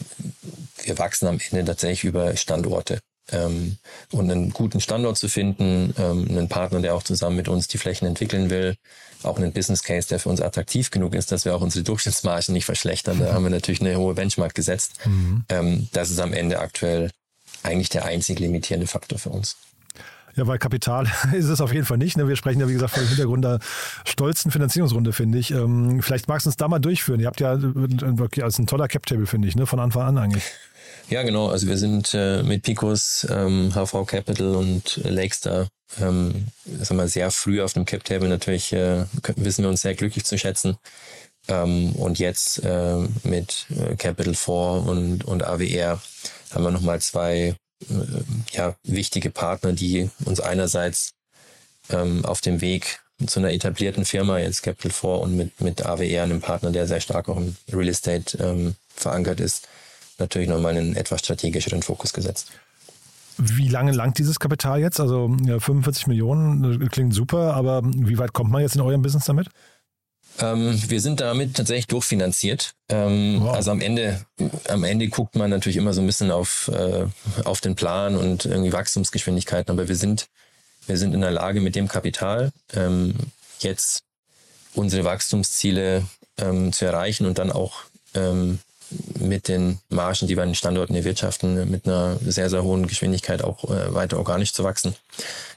wir 0.82 0.98
wachsen 0.98 1.26
am 1.26 1.38
Ende 1.50 1.64
tatsächlich 1.64 2.04
über 2.04 2.36
Standorte. 2.36 3.00
Ähm, 3.32 3.78
und 4.10 4.30
einen 4.30 4.50
guten 4.50 4.80
Standort 4.80 5.16
zu 5.16 5.28
finden, 5.28 5.94
ähm, 5.98 6.26
einen 6.28 6.48
Partner, 6.48 6.80
der 6.80 6.94
auch 6.94 7.02
zusammen 7.02 7.36
mit 7.36 7.48
uns 7.48 7.68
die 7.68 7.78
Flächen 7.78 8.06
entwickeln 8.06 8.50
will, 8.50 8.76
auch 9.22 9.36
einen 9.36 9.52
Business 9.52 9.82
Case, 9.82 10.08
der 10.08 10.18
für 10.18 10.30
uns 10.30 10.40
attraktiv 10.40 10.90
genug 10.90 11.14
ist, 11.14 11.30
dass 11.30 11.44
wir 11.44 11.54
auch 11.54 11.60
unsere 11.60 11.84
Durchschnittsmargen 11.84 12.52
nicht 12.52 12.64
verschlechtern. 12.64 13.20
Da 13.20 13.32
haben 13.32 13.44
wir 13.44 13.50
natürlich 13.50 13.80
eine 13.80 13.96
hohe 13.96 14.14
Benchmark 14.14 14.54
gesetzt. 14.54 14.94
Mhm. 15.04 15.44
Ähm, 15.48 15.88
das 15.92 16.10
ist 16.10 16.18
am 16.18 16.32
Ende 16.32 16.58
aktuell 16.58 17.10
eigentlich 17.62 17.90
der 17.90 18.04
einzig 18.04 18.38
limitierende 18.38 18.86
Faktor 18.86 19.18
für 19.18 19.30
uns. 19.30 19.56
Ja, 20.40 20.46
weil 20.46 20.58
Kapital 20.58 21.06
ist 21.34 21.50
es 21.50 21.60
auf 21.60 21.70
jeden 21.70 21.84
Fall 21.84 21.98
nicht. 21.98 22.16
Ne? 22.16 22.26
Wir 22.26 22.34
sprechen 22.34 22.60
ja, 22.60 22.68
wie 22.68 22.72
gesagt, 22.72 22.94
vor 22.94 23.02
dem 23.02 23.08
Hintergrund 23.10 23.44
der 23.44 23.58
stolzen 24.06 24.50
Finanzierungsrunde, 24.50 25.12
finde 25.12 25.36
ich. 25.36 25.50
Ähm, 25.50 26.00
vielleicht 26.02 26.28
magst 26.28 26.46
du 26.46 26.48
uns 26.48 26.56
da 26.56 26.66
mal 26.66 26.78
durchführen. 26.78 27.20
Ihr 27.20 27.26
habt 27.26 27.40
ja 27.40 27.58
wirklich 27.60 28.42
als 28.42 28.58
ein 28.58 28.66
toller 28.66 28.88
Cap-Table, 28.88 29.26
finde 29.26 29.48
ich, 29.48 29.54
ne? 29.54 29.66
von 29.66 29.78
Anfang 29.78 30.04
an 30.04 30.16
eigentlich. 30.16 30.44
Ja, 31.10 31.22
genau. 31.24 31.48
Also 31.48 31.66
wir 31.66 31.76
sind 31.76 32.14
äh, 32.14 32.42
mit 32.42 32.62
Picos, 32.62 33.26
ähm, 33.30 33.70
HV 33.74 34.06
Capital 34.06 34.54
und 34.54 34.98
Lakestar 35.04 35.68
ähm, 36.00 36.46
sagen 36.80 36.96
wir, 36.96 37.08
sehr 37.08 37.30
früh 37.30 37.60
auf 37.60 37.74
dem 37.74 37.84
Cap-Table. 37.84 38.30
Natürlich 38.30 38.72
äh, 38.72 39.04
wissen 39.36 39.62
wir 39.64 39.68
uns 39.68 39.82
sehr 39.82 39.94
glücklich 39.94 40.24
zu 40.24 40.38
schätzen. 40.38 40.78
Ähm, 41.48 41.92
und 41.96 42.18
jetzt 42.18 42.64
äh, 42.64 42.96
mit 43.24 43.66
äh, 43.70 43.94
Capital 43.96 44.34
4 44.34 44.54
und, 44.54 45.24
und 45.24 45.42
AWR 45.42 46.00
haben 46.54 46.64
wir 46.64 46.70
nochmal 46.70 47.02
zwei 47.02 47.34
äh, 47.36 47.54
ja, 48.52 48.74
wichtige 48.82 49.30
Partner, 49.30 49.72
die 49.72 50.10
uns 50.24 50.40
einerseits 50.40 51.12
ähm, 51.90 52.24
auf 52.24 52.40
dem 52.40 52.60
Weg 52.60 53.00
zu 53.26 53.40
einer 53.40 53.52
etablierten 53.52 54.04
Firma, 54.04 54.38
jetzt 54.38 54.62
Capital 54.62 54.90
4 54.90 55.10
und 55.10 55.36
mit, 55.36 55.60
mit 55.60 55.84
AWR, 55.84 56.22
einem 56.22 56.40
Partner, 56.40 56.70
der 56.70 56.86
sehr 56.86 57.00
stark 57.00 57.28
auch 57.28 57.36
im 57.36 57.56
Real 57.72 57.88
Estate 57.88 58.38
ähm, 58.38 58.76
verankert 58.94 59.40
ist, 59.40 59.68
natürlich 60.18 60.48
nochmal 60.48 60.76
einen 60.76 60.96
etwas 60.96 61.20
strategischeren 61.20 61.82
Fokus 61.82 62.12
gesetzt. 62.12 62.48
Wie 63.36 63.68
lange 63.68 63.92
langt 63.92 64.18
dieses 64.18 64.38
Kapital 64.38 64.80
jetzt? 64.80 65.00
Also 65.00 65.34
ja, 65.44 65.58
45 65.58 66.06
Millionen 66.08 66.88
klingt 66.90 67.14
super, 67.14 67.54
aber 67.54 67.82
wie 67.84 68.18
weit 68.18 68.32
kommt 68.32 68.50
man 68.50 68.62
jetzt 68.62 68.74
in 68.74 68.82
eurem 68.82 69.02
Business 69.02 69.24
damit? 69.24 69.48
Ähm, 70.38 70.80
wir 70.88 71.00
sind 71.00 71.20
damit 71.20 71.56
tatsächlich 71.56 71.86
durchfinanziert. 71.86 72.72
Ähm, 72.88 73.40
wow. 73.40 73.54
Also 73.54 73.70
am 73.70 73.80
Ende, 73.80 74.24
am 74.68 74.84
Ende 74.84 75.08
guckt 75.08 75.36
man 75.36 75.50
natürlich 75.50 75.76
immer 75.76 75.92
so 75.92 76.00
ein 76.00 76.06
bisschen 76.06 76.30
auf, 76.30 76.70
äh, 76.74 77.06
auf 77.44 77.60
den 77.60 77.74
Plan 77.74 78.16
und 78.16 78.46
irgendwie 78.46 78.72
Wachstumsgeschwindigkeiten, 78.72 79.70
aber 79.72 79.88
wir 79.88 79.96
sind, 79.96 80.28
wir 80.86 80.96
sind 80.96 81.14
in 81.14 81.20
der 81.20 81.30
Lage 81.30 81.60
mit 81.60 81.76
dem 81.76 81.88
Kapital 81.88 82.52
ähm, 82.74 83.14
jetzt 83.60 84.02
unsere 84.74 85.04
Wachstumsziele 85.04 86.04
ähm, 86.38 86.72
zu 86.72 86.84
erreichen 86.84 87.26
und 87.26 87.38
dann 87.38 87.52
auch 87.52 87.82
ähm, 88.14 88.60
mit 89.18 89.48
den 89.48 89.78
Margen, 89.88 90.26
die 90.26 90.36
wir 90.36 90.42
an 90.42 90.50
den 90.50 90.54
Standorten 90.54 90.94
erwirtschaften, 90.94 91.70
mit 91.70 91.86
einer 91.86 92.18
sehr, 92.24 92.50
sehr 92.50 92.64
hohen 92.64 92.86
Geschwindigkeit 92.86 93.42
auch 93.42 93.64
äh, 93.64 93.94
weiter 93.94 94.18
organisch 94.18 94.52
zu 94.52 94.64
wachsen. 94.64 94.96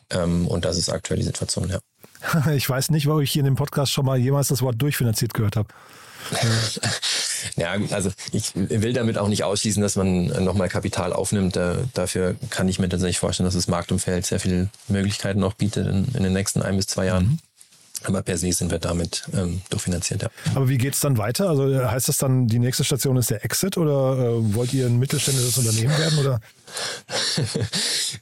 Ähm, 0.10 0.48
und 0.48 0.66
das 0.66 0.78
ist 0.78 0.90
aktuell 0.90 1.20
die 1.20 1.26
Situation, 1.26 1.70
ja. 1.70 1.80
Ich 2.56 2.70
weiß 2.70 2.92
nicht, 2.92 3.08
ob 3.08 3.22
ich 3.22 3.32
hier 3.32 3.42
in 3.42 3.46
dem 3.46 3.56
Podcast 3.56 3.92
schon 3.92 4.06
mal 4.06 4.18
jemals 4.18 4.48
das 4.48 4.62
Wort 4.62 4.82
durchfinanziert 4.82 5.34
gehört 5.34 5.56
habe. 5.56 5.68
ja, 7.58 7.76
also 7.92 8.12
ich 8.32 8.52
will 8.56 8.94
damit 8.94 9.18
auch 9.18 9.28
nicht 9.28 9.44
ausschließen, 9.44 9.82
dass 9.82 9.98
man 9.98 10.28
nochmal 10.44 10.70
Kapital 10.70 11.12
aufnimmt. 11.12 11.60
dafür 11.94 12.36
kann 12.50 12.70
ich 12.70 12.80
mir 12.80 12.88
tatsächlich 12.88 13.20
vorstellen, 13.20 13.46
dass 13.46 13.56
das 13.56 13.68
Marktumfeld 13.68 14.26
sehr 14.26 14.40
viele 14.40 14.70
Möglichkeiten 14.88 15.40
noch 15.40 15.54
bietet 15.54 15.88
in, 15.88 16.08
in 16.16 16.24
den 16.24 16.34
nächsten 16.34 16.62
ein 16.62 16.78
bis 16.78 16.88
zwei 16.88 17.08
Jahren. 17.08 17.40
Aber 18.04 18.22
per 18.22 18.38
se 18.38 18.52
sind 18.52 18.72
wir 18.72 18.80
damit 18.80 19.24
ähm, 19.34 19.62
durchfinanziert. 19.70 20.24
Ja. 20.24 20.30
Aber 20.56 20.70
wie 20.70 20.78
geht 20.78 20.94
es 20.94 21.00
dann 21.00 21.18
weiter? 21.18 21.50
Also 21.50 21.70
äh, 21.70 21.86
heißt 21.86 22.08
das 22.08 22.18
dann, 22.18 22.48
die 22.48 22.60
nächste 22.60 22.84
Station 22.84 23.18
ist 23.18 23.30
der 23.30 23.44
Exit 23.46 23.78
oder 23.78 24.18
äh, 24.18 24.56
wollt 24.56 24.74
ihr 24.74 24.88
ein 24.88 25.00
mittelständisches 25.00 25.58
Unternehmen 25.58 25.98
werden? 25.98 26.20
Oder? 26.20 26.40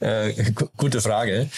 äh, 0.00 0.52
gute 0.76 1.00
Frage. 1.00 1.48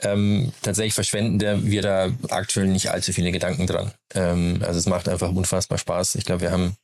Ähm, 0.00 0.52
tatsächlich 0.62 0.94
verschwenden 0.94 1.64
wir 1.64 1.82
da 1.82 2.10
aktuell 2.30 2.66
nicht 2.66 2.90
allzu 2.90 3.12
viele 3.12 3.32
Gedanken 3.32 3.66
dran. 3.66 3.92
Ähm, 4.14 4.62
also 4.66 4.78
es 4.78 4.86
macht 4.86 5.08
einfach 5.08 5.30
unfassbar 5.30 5.78
Spaß. 5.78 6.14
Ich 6.16 6.24
glaube, 6.24 6.42
wir 6.42 6.50
haben 6.50 6.76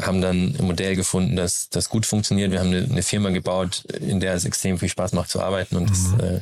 haben 0.00 0.20
dann 0.20 0.54
ein 0.58 0.66
Modell 0.66 0.94
gefunden, 0.94 1.36
das, 1.36 1.70
das 1.70 1.88
gut 1.88 2.04
funktioniert. 2.04 2.50
Wir 2.50 2.60
haben 2.60 2.68
eine, 2.68 2.84
eine 2.84 3.02
Firma 3.02 3.30
gebaut, 3.30 3.84
in 4.00 4.20
der 4.20 4.34
es 4.34 4.44
extrem 4.44 4.78
viel 4.78 4.88
Spaß 4.88 5.12
macht 5.12 5.30
zu 5.30 5.40
arbeiten 5.40 5.76
und 5.76 5.84
mhm. 5.84 6.18
das, 6.18 6.26
äh, 6.26 6.40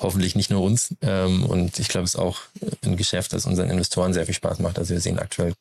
hoffentlich 0.00 0.34
nicht 0.34 0.50
nur 0.50 0.62
uns. 0.62 0.94
Ähm, 1.02 1.44
und 1.44 1.78
ich 1.78 1.88
glaube, 1.88 2.04
es 2.04 2.14
ist 2.14 2.20
auch 2.20 2.40
ein 2.84 2.96
Geschäft, 2.96 3.32
das 3.32 3.46
unseren 3.46 3.70
Investoren 3.70 4.12
sehr 4.12 4.26
viel 4.26 4.34
Spaß 4.34 4.58
macht. 4.58 4.78
Also 4.78 4.94
wir 4.94 5.00
sehen 5.00 5.18
aktuell 5.18 5.54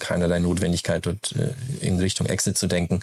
keinerlei 0.00 0.40
Notwendigkeit, 0.40 1.06
dort 1.06 1.32
äh, 1.32 1.54
in 1.86 1.98
Richtung 2.00 2.26
Exit 2.26 2.58
zu 2.58 2.66
denken. 2.66 3.00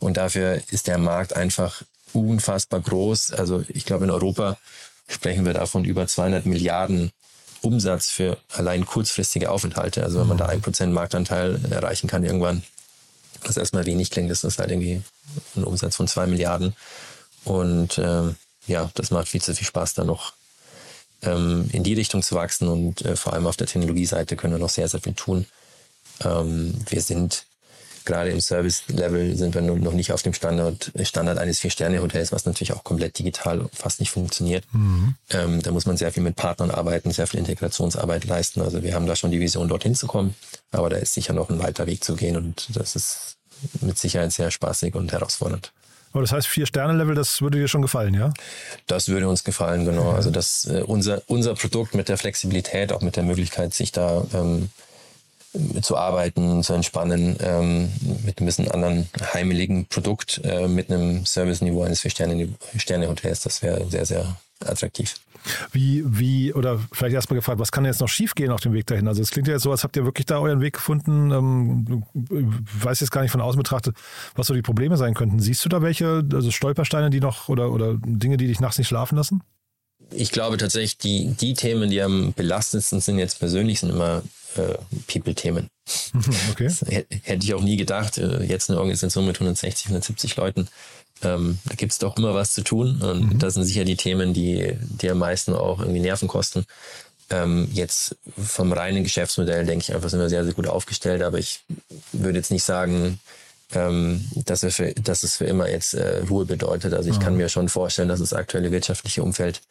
Und 0.00 0.16
dafür 0.16 0.60
ist 0.70 0.88
der 0.88 0.98
Markt 0.98 1.36
einfach 1.36 1.82
unfassbar 2.12 2.80
groß. 2.80 3.32
Also 3.32 3.64
ich 3.68 3.84
glaube, 3.84 4.04
in 4.04 4.10
Europa 4.10 4.58
sprechen 5.08 5.44
wir 5.44 5.54
davon 5.54 5.84
über 5.84 6.06
200 6.06 6.46
Milliarden 6.46 7.12
Umsatz 7.60 8.08
für 8.08 8.38
allein 8.52 8.84
kurzfristige 8.84 9.50
Aufenthalte. 9.50 10.02
Also 10.02 10.20
wenn 10.20 10.26
man 10.26 10.38
da 10.38 10.46
ein 10.46 10.60
Prozent 10.60 10.92
Marktanteil 10.92 11.60
erreichen 11.70 12.08
kann 12.08 12.24
irgendwann, 12.24 12.62
was 13.44 13.56
erstmal 13.56 13.86
wenig 13.86 14.10
klingt, 14.10 14.30
ist 14.30 14.44
das 14.44 14.58
halt 14.58 14.70
irgendwie 14.70 15.02
ein 15.56 15.64
Umsatz 15.64 15.96
von 15.96 16.08
zwei 16.08 16.26
Milliarden. 16.26 16.74
Und 17.44 17.98
ähm, 17.98 18.36
ja, 18.66 18.90
das 18.94 19.10
macht 19.10 19.28
viel 19.28 19.42
zu 19.42 19.54
viel 19.54 19.66
Spaß, 19.66 19.94
da 19.94 20.04
noch 20.04 20.34
ähm, 21.22 21.68
in 21.72 21.82
die 21.82 21.94
Richtung 21.94 22.22
zu 22.22 22.34
wachsen. 22.34 22.68
Und 22.68 23.02
äh, 23.02 23.16
vor 23.16 23.32
allem 23.32 23.46
auf 23.46 23.56
der 23.56 23.66
Technologieseite 23.66 24.36
können 24.36 24.54
wir 24.54 24.60
noch 24.60 24.70
sehr, 24.70 24.88
sehr 24.88 25.00
viel 25.00 25.14
tun. 25.14 25.46
Ähm, 26.24 26.74
wir 26.88 27.02
sind 27.02 27.44
gerade 28.04 28.30
im 28.30 28.40
Service-Level 28.40 29.36
sind 29.36 29.54
wir 29.54 29.62
noch 29.62 29.92
nicht 29.92 30.12
auf 30.12 30.22
dem 30.22 30.34
Standard, 30.34 30.92
Standard 31.02 31.38
eines 31.38 31.60
Vier-Sterne-Hotels, 31.60 32.32
was 32.32 32.44
natürlich 32.44 32.72
auch 32.72 32.84
komplett 32.84 33.18
digital 33.18 33.68
fast 33.72 34.00
nicht 34.00 34.10
funktioniert. 34.10 34.64
Mhm. 34.72 35.14
Ähm, 35.30 35.62
da 35.62 35.70
muss 35.70 35.86
man 35.86 35.96
sehr 35.96 36.12
viel 36.12 36.22
mit 36.22 36.36
Partnern 36.36 36.70
arbeiten, 36.70 37.10
sehr 37.10 37.26
viel 37.26 37.40
Integrationsarbeit 37.40 38.24
leisten. 38.24 38.60
Also 38.60 38.82
wir 38.82 38.94
haben 38.94 39.06
da 39.06 39.16
schon 39.16 39.30
die 39.30 39.40
Vision, 39.40 39.68
dorthin 39.68 39.94
zu 39.94 40.06
kommen. 40.06 40.34
Aber 40.70 40.90
da 40.90 40.96
ist 40.96 41.14
sicher 41.14 41.32
noch 41.32 41.50
ein 41.50 41.58
weiter 41.58 41.86
Weg 41.86 42.04
zu 42.04 42.16
gehen 42.16 42.36
und 42.36 42.68
das 42.76 42.96
ist 42.96 43.36
mit 43.80 43.98
Sicherheit 43.98 44.32
sehr 44.32 44.50
spaßig 44.50 44.94
und 44.94 45.12
herausfordernd. 45.12 45.72
Aber 46.12 46.20
das 46.20 46.32
heißt, 46.32 46.46
Vier-Sterne-Level, 46.46 47.14
das 47.14 47.40
würde 47.40 47.58
dir 47.58 47.68
schon 47.68 47.80
gefallen, 47.80 48.12
ja? 48.12 48.34
Das 48.86 49.08
würde 49.08 49.28
uns 49.28 49.44
gefallen, 49.44 49.86
genau. 49.86 50.10
Also 50.10 50.30
das, 50.30 50.66
äh, 50.66 50.82
unser, 50.82 51.22
unser 51.26 51.54
Produkt 51.54 51.94
mit 51.94 52.08
der 52.08 52.18
Flexibilität, 52.18 52.92
auch 52.92 53.00
mit 53.00 53.16
der 53.16 53.22
Möglichkeit, 53.22 53.72
sich 53.72 53.92
da 53.92 54.26
ähm, 54.34 54.68
zu 55.82 55.96
arbeiten, 55.96 56.62
zu 56.62 56.72
entspannen, 56.72 57.36
ähm, 57.40 57.90
mit 58.24 58.40
ein 58.40 58.46
bisschen 58.46 58.70
anderen 58.70 59.08
heimeligen 59.34 59.86
Produkt, 59.86 60.40
äh, 60.44 60.66
mit 60.68 60.90
einem 60.90 61.26
Service-Niveau 61.26 61.82
eines 61.82 62.00
Vier-Sterne-Hotels, 62.00 63.40
das 63.40 63.62
wäre 63.62 63.88
sehr, 63.90 64.06
sehr 64.06 64.36
attraktiv. 64.64 65.14
Wie, 65.72 66.04
wie, 66.06 66.52
oder 66.52 66.78
vielleicht 66.92 67.14
erstmal 67.14 67.38
gefragt, 67.38 67.58
was 67.58 67.72
kann 67.72 67.84
jetzt 67.84 68.00
noch 68.00 68.08
schiefgehen 68.08 68.52
auf 68.52 68.60
dem 68.60 68.72
Weg 68.72 68.86
dahin? 68.86 69.08
Also 69.08 69.22
es 69.22 69.30
klingt 69.30 69.48
ja 69.48 69.54
jetzt 69.54 69.64
so, 69.64 69.72
als 69.72 69.82
habt 69.82 69.96
ihr 69.96 70.04
wirklich 70.04 70.26
da 70.26 70.38
euren 70.38 70.60
Weg 70.60 70.74
gefunden. 70.74 71.32
Ähm, 71.32 72.04
weiß 72.14 73.00
jetzt 73.00 73.10
gar 73.10 73.22
nicht 73.22 73.32
von 73.32 73.40
außen 73.40 73.58
betrachtet, 73.58 73.96
was 74.36 74.46
so 74.46 74.54
die 74.54 74.62
Probleme 74.62 74.96
sein 74.96 75.14
könnten. 75.14 75.40
Siehst 75.40 75.64
du 75.64 75.68
da 75.68 75.82
welche, 75.82 76.24
also 76.32 76.50
Stolpersteine, 76.50 77.10
die 77.10 77.20
noch 77.20 77.48
oder, 77.48 77.72
oder 77.72 77.96
Dinge, 77.98 78.36
die 78.36 78.46
dich 78.46 78.60
nachts 78.60 78.78
nicht 78.78 78.88
schlafen 78.88 79.16
lassen? 79.16 79.42
Ich 80.10 80.30
glaube 80.30 80.58
tatsächlich, 80.58 80.98
die, 80.98 81.34
die 81.34 81.54
Themen, 81.54 81.90
die 81.90 82.02
am 82.02 82.32
belastendsten 82.34 83.00
sind 83.00 83.18
jetzt 83.18 83.38
persönlich, 83.38 83.80
sind 83.80 83.90
immer 83.90 84.22
äh, 84.56 84.74
People-Themen. 85.06 85.68
Okay. 86.52 86.70
Hätte 87.22 87.44
ich 87.44 87.54
auch 87.54 87.62
nie 87.62 87.76
gedacht. 87.76 88.18
Äh, 88.18 88.44
jetzt 88.44 88.70
eine 88.70 88.78
Organisation 88.78 89.26
mit 89.26 89.36
160, 89.36 89.86
170 89.86 90.36
Leuten 90.36 90.68
ähm, 91.24 91.58
da 91.64 91.74
gibt 91.74 91.92
es 91.92 91.98
doch 91.98 92.16
immer 92.16 92.34
was 92.34 92.52
zu 92.52 92.62
tun. 92.62 93.00
Und 93.00 93.34
mhm. 93.34 93.38
das 93.38 93.54
sind 93.54 93.64
sicher 93.64 93.84
die 93.84 93.96
Themen, 93.96 94.34
die, 94.34 94.76
die 94.80 95.10
am 95.10 95.18
meisten 95.18 95.54
auch 95.54 95.80
irgendwie 95.80 96.00
Nerven 96.00 96.28
kosten. 96.28 96.64
Ähm, 97.30 97.68
jetzt 97.72 98.16
vom 98.36 98.72
reinen 98.72 99.04
Geschäftsmodell 99.04 99.64
denke 99.64 99.82
ich 99.82 99.94
einfach, 99.94 100.10
sind 100.10 100.20
wir 100.20 100.28
sehr, 100.28 100.44
sehr 100.44 100.54
gut 100.54 100.66
aufgestellt. 100.66 101.22
Aber 101.22 101.38
ich 101.38 101.60
würde 102.12 102.38
jetzt 102.38 102.50
nicht 102.50 102.64
sagen, 102.64 103.20
ähm, 103.74 104.24
dass, 104.34 104.62
wir 104.62 104.70
für, 104.70 104.92
dass 104.94 105.22
es 105.22 105.36
für 105.36 105.46
immer 105.46 105.68
jetzt 105.68 105.94
äh, 105.94 106.22
Ruhe 106.28 106.44
bedeutet. 106.44 106.92
Also 106.94 107.08
ich 107.08 107.18
mhm. 107.18 107.22
kann 107.22 107.36
mir 107.36 107.48
schon 107.48 107.68
vorstellen, 107.68 108.08
dass 108.08 108.20
das 108.20 108.32
aktuelle 108.32 108.70
wirtschaftliche 108.70 109.22
Umfeld 109.22 109.62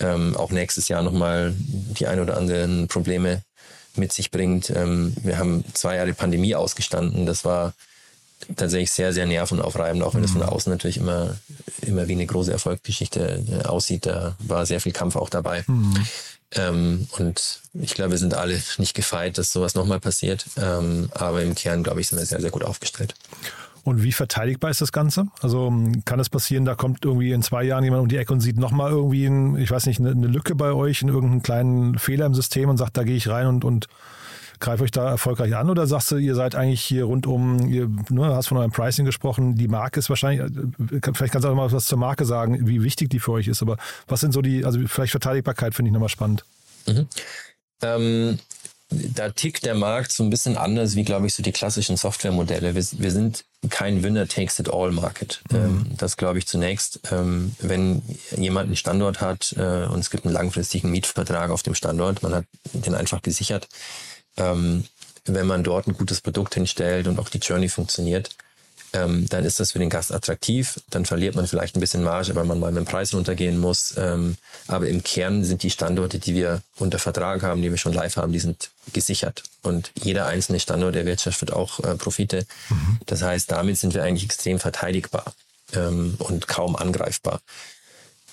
ähm, 0.00 0.36
auch 0.36 0.50
nächstes 0.50 0.88
Jahr 0.88 1.02
nochmal 1.02 1.54
die 1.56 2.06
ein 2.06 2.20
oder 2.20 2.36
anderen 2.36 2.88
Probleme 2.88 3.42
mit 3.98 4.12
sich 4.12 4.30
bringt. 4.30 4.70
Ähm, 4.70 5.14
wir 5.22 5.38
haben 5.38 5.64
zwei 5.74 5.96
Jahre 5.96 6.12
Pandemie 6.14 6.54
ausgestanden. 6.54 7.26
Das 7.26 7.44
war 7.44 7.74
tatsächlich 8.56 8.92
sehr, 8.92 9.12
sehr 9.12 9.26
nervenaufreibend, 9.26 10.02
auch 10.02 10.14
wenn 10.14 10.24
es 10.24 10.30
von 10.30 10.42
mhm. 10.42 10.48
außen 10.48 10.72
natürlich 10.72 10.98
immer, 10.98 11.36
immer 11.82 12.08
wie 12.08 12.12
eine 12.12 12.26
große 12.26 12.52
Erfolgsgeschichte 12.52 13.44
äh, 13.48 13.64
aussieht. 13.66 14.06
Da 14.06 14.36
war 14.38 14.66
sehr 14.66 14.80
viel 14.80 14.92
Kampf 14.92 15.16
auch 15.16 15.30
dabei. 15.30 15.64
Mhm. 15.66 16.06
Ähm, 16.52 17.08
und 17.18 17.60
ich 17.74 17.94
glaube, 17.94 18.12
wir 18.12 18.18
sind 18.18 18.34
alle 18.34 18.60
nicht 18.78 18.94
gefeit, 18.94 19.38
dass 19.38 19.52
sowas 19.52 19.74
nochmal 19.74 20.00
passiert. 20.00 20.46
Ähm, 20.56 21.10
aber 21.12 21.42
im 21.42 21.54
Kern, 21.54 21.82
glaube 21.82 22.00
ich, 22.00 22.08
sind 22.08 22.18
wir 22.18 22.26
sehr, 22.26 22.40
sehr 22.40 22.50
gut 22.50 22.64
aufgestellt. 22.64 23.14
Und 23.88 24.02
wie 24.02 24.12
verteidigbar 24.12 24.70
ist 24.70 24.80
das 24.80 24.92
Ganze? 24.92 25.26
Also 25.40 25.72
kann 26.04 26.20
es 26.20 26.28
passieren, 26.28 26.64
da 26.64 26.74
kommt 26.74 27.04
irgendwie 27.04 27.32
in 27.32 27.42
zwei 27.42 27.64
Jahren 27.64 27.84
jemand 27.84 28.02
um 28.02 28.08
die 28.08 28.16
Ecke 28.16 28.32
und 28.32 28.40
sieht 28.40 28.58
nochmal 28.58 28.90
irgendwie, 28.90 29.26
ein, 29.26 29.56
ich 29.56 29.70
weiß 29.70 29.86
nicht, 29.86 30.00
eine, 30.00 30.10
eine 30.10 30.26
Lücke 30.26 30.54
bei 30.54 30.72
euch, 30.72 31.02
in 31.02 31.08
irgendeinen 31.08 31.42
kleinen 31.42 31.98
Fehler 31.98 32.26
im 32.26 32.34
System 32.34 32.68
und 32.68 32.76
sagt, 32.76 32.96
da 32.96 33.04
gehe 33.04 33.16
ich 33.16 33.28
rein 33.28 33.46
und, 33.46 33.64
und 33.64 33.88
greife 34.60 34.84
euch 34.84 34.90
da 34.90 35.08
erfolgreich 35.08 35.54
an 35.56 35.70
oder 35.70 35.86
sagst 35.86 36.10
du, 36.10 36.16
ihr 36.16 36.34
seid 36.34 36.54
eigentlich 36.54 36.82
hier 36.82 37.04
rundum, 37.04 37.68
ihr 37.68 37.88
ne, 38.08 38.34
hast 38.34 38.48
von 38.48 38.58
eurem 38.58 38.72
Pricing 38.72 39.04
gesprochen, 39.04 39.54
die 39.54 39.68
Marke 39.68 40.00
ist 40.00 40.10
wahrscheinlich, 40.10 40.40
äh, 40.40 41.12
vielleicht 41.14 41.32
kannst 41.32 41.44
du 41.44 41.50
auch 41.50 41.54
mal 41.54 41.70
was 41.70 41.86
zur 41.86 41.98
Marke 41.98 42.24
sagen, 42.24 42.66
wie 42.66 42.82
wichtig 42.82 43.10
die 43.10 43.20
für 43.20 43.32
euch 43.32 43.48
ist, 43.48 43.62
aber 43.62 43.76
was 44.06 44.20
sind 44.20 44.32
so 44.32 44.42
die, 44.42 44.64
also 44.64 44.80
vielleicht 44.86 45.12
Verteidigbarkeit 45.12 45.74
finde 45.74 45.90
ich 45.90 45.92
nochmal 45.92 46.08
spannend. 46.08 46.44
Mhm. 46.86 47.06
Ähm, 47.82 48.38
da 48.90 49.28
tickt 49.28 49.66
der 49.66 49.74
Markt 49.74 50.12
so 50.12 50.22
ein 50.22 50.30
bisschen 50.30 50.56
anders 50.56 50.96
wie, 50.96 51.04
glaube 51.04 51.26
ich, 51.26 51.34
so 51.34 51.42
die 51.42 51.52
klassischen 51.52 51.96
Softwaremodelle. 51.96 52.74
Wir, 52.74 52.84
wir 52.92 53.10
sind 53.10 53.44
kein 53.68 54.02
Winner-Takes-it-all-Market. 54.02 55.42
Mhm. 55.50 55.56
Ähm, 55.56 55.86
das 55.96 56.16
glaube 56.16 56.38
ich 56.38 56.46
zunächst. 56.46 57.00
Ähm, 57.10 57.52
wenn 57.60 58.02
jemand 58.36 58.66
einen 58.66 58.76
Standort 58.76 59.20
hat 59.20 59.54
äh, 59.58 59.86
und 59.86 60.00
es 60.00 60.10
gibt 60.10 60.24
einen 60.24 60.32
langfristigen 60.32 60.90
Mietvertrag 60.90 61.50
auf 61.50 61.62
dem 61.62 61.74
Standort, 61.74 62.22
man 62.22 62.34
hat 62.34 62.44
den 62.72 62.94
einfach 62.94 63.20
gesichert, 63.20 63.68
ähm, 64.36 64.84
wenn 65.26 65.46
man 65.46 65.64
dort 65.64 65.86
ein 65.86 65.92
gutes 65.92 66.22
Produkt 66.22 66.54
hinstellt 66.54 67.08
und 67.08 67.18
auch 67.18 67.28
die 67.28 67.38
Journey 67.38 67.68
funktioniert, 67.68 68.30
ähm, 68.92 69.26
dann 69.28 69.44
ist 69.44 69.60
das 69.60 69.72
für 69.72 69.78
den 69.78 69.90
Gast 69.90 70.12
attraktiv. 70.12 70.80
Dann 70.90 71.04
verliert 71.04 71.34
man 71.34 71.46
vielleicht 71.46 71.76
ein 71.76 71.80
bisschen 71.80 72.02
Marge, 72.02 72.34
weil 72.34 72.44
man 72.44 72.58
mal 72.58 72.72
mit 72.72 72.84
dem 72.84 72.90
Preis 72.90 73.12
runtergehen 73.14 73.58
muss. 73.58 73.94
Ähm, 73.96 74.36
aber 74.66 74.88
im 74.88 75.02
Kern 75.02 75.44
sind 75.44 75.62
die 75.62 75.70
Standorte, 75.70 76.18
die 76.18 76.34
wir 76.34 76.62
unter 76.76 76.98
Vertrag 76.98 77.42
haben, 77.42 77.62
die 77.62 77.70
wir 77.70 77.78
schon 77.78 77.92
live 77.92 78.16
haben, 78.16 78.32
die 78.32 78.38
sind 78.38 78.70
gesichert. 78.92 79.42
Und 79.62 79.90
jeder 80.02 80.26
einzelne 80.26 80.60
Standort 80.60 80.96
erwirtschaftet 80.96 81.52
auch 81.52 81.80
äh, 81.80 81.96
Profite. 81.96 82.46
Mhm. 82.70 82.98
Das 83.06 83.22
heißt, 83.22 83.50
damit 83.50 83.78
sind 83.78 83.94
wir 83.94 84.02
eigentlich 84.02 84.24
extrem 84.24 84.58
verteidigbar 84.58 85.34
ähm, 85.74 86.14
und 86.18 86.48
kaum 86.48 86.76
angreifbar. 86.76 87.40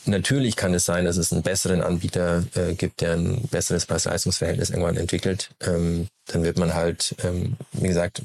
Natürlich 0.05 0.55
kann 0.55 0.73
es 0.73 0.85
sein, 0.85 1.05
dass 1.05 1.17
es 1.17 1.33
einen 1.33 1.41
besseren 1.41 1.81
Anbieter 1.81 2.43
äh, 2.53 2.75
gibt, 2.75 3.01
der 3.01 3.13
ein 3.13 3.41
besseres 3.49 3.87
Preis-Leistungs-Verhältnis 3.87 4.69
irgendwann 4.69 4.97
entwickelt. 4.97 5.49
Ähm, 5.61 6.07
dann 6.27 6.43
wird 6.43 6.57
man 6.57 6.73
halt, 6.73 7.15
ähm, 7.23 7.55
wie 7.73 7.87
gesagt, 7.87 8.21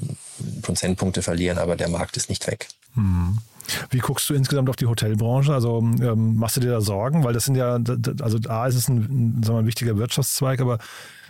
Prozentpunkte 0.61 1.21
verlieren, 1.21 1.57
aber 1.57 1.75
der 1.75 1.89
Markt 1.89 2.17
ist 2.17 2.29
nicht 2.29 2.47
weg. 2.47 2.67
Mhm. 2.95 3.37
Wie 3.89 3.99
guckst 3.99 4.29
du 4.29 4.33
insgesamt 4.33 4.69
auf 4.69 4.75
die 4.75 4.87
Hotelbranche? 4.87 5.53
Also 5.53 5.79
ähm, 5.79 6.35
machst 6.35 6.57
du 6.57 6.61
dir 6.61 6.71
da 6.71 6.81
Sorgen? 6.81 7.23
Weil 7.23 7.33
das 7.33 7.45
sind 7.45 7.55
ja, 7.55 7.79
also 8.21 8.37
A 8.49 8.67
ist 8.67 8.75
es 8.75 8.87
ein, 8.89 9.41
sagen 9.43 9.57
wir, 9.57 9.59
ein 9.59 9.67
wichtiger 9.67 9.97
Wirtschaftszweig, 9.97 10.61
aber 10.61 10.79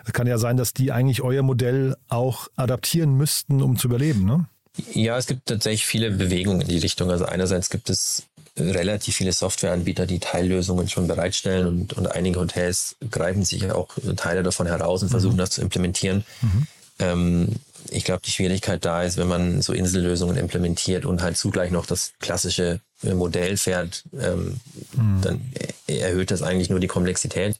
es 0.05 0.13
kann 0.13 0.27
ja 0.27 0.37
sein, 0.37 0.57
dass 0.57 0.73
die 0.73 0.91
eigentlich 0.91 1.21
euer 1.21 1.43
Modell 1.43 1.95
auch 2.07 2.47
adaptieren 2.55 3.15
müssten, 3.15 3.61
um 3.61 3.77
zu 3.77 3.87
überleben, 3.87 4.25
ne? 4.25 4.45
Ja, 4.93 5.17
es 5.17 5.27
gibt 5.27 5.47
tatsächlich 5.47 5.85
viele 5.85 6.11
Bewegungen 6.11 6.61
in 6.61 6.67
die 6.67 6.77
Richtung. 6.77 7.11
Also 7.11 7.25
einerseits 7.25 7.69
gibt 7.69 7.89
es 7.89 8.23
relativ 8.57 9.15
viele 9.15 9.31
Softwareanbieter, 9.31 10.05
die 10.05 10.19
Teillösungen 10.19 10.89
schon 10.89 11.07
bereitstellen 11.07 11.67
und, 11.67 11.93
und 11.93 12.07
einige 12.07 12.39
Hotels 12.39 12.95
greifen 13.09 13.45
sich 13.45 13.71
auch 13.71 13.89
Teile 14.17 14.43
davon 14.43 14.67
heraus 14.67 15.01
und 15.01 15.09
mhm. 15.09 15.11
versuchen 15.11 15.37
das 15.37 15.51
zu 15.51 15.61
implementieren. 15.61 16.25
Mhm. 16.41 16.67
Ähm, 16.99 17.47
ich 17.89 18.03
glaube, 18.03 18.21
die 18.25 18.31
Schwierigkeit 18.31 18.85
da 18.85 19.03
ist, 19.03 19.17
wenn 19.17 19.27
man 19.27 19.61
so 19.61 19.73
Insellösungen 19.73 20.37
implementiert 20.37 21.05
und 21.05 21.21
halt 21.21 21.37
zugleich 21.37 21.71
noch 21.71 21.85
das 21.85 22.13
klassische 22.19 22.79
äh, 23.03 23.13
Modell 23.13 23.57
fährt, 23.57 24.03
ähm, 24.19 24.59
mhm. 24.93 25.21
dann 25.21 25.41
erhöht 25.87 26.31
das 26.31 26.41
eigentlich 26.41 26.69
nur 26.69 26.79
die 26.79 26.87
Komplexität. 26.87 27.57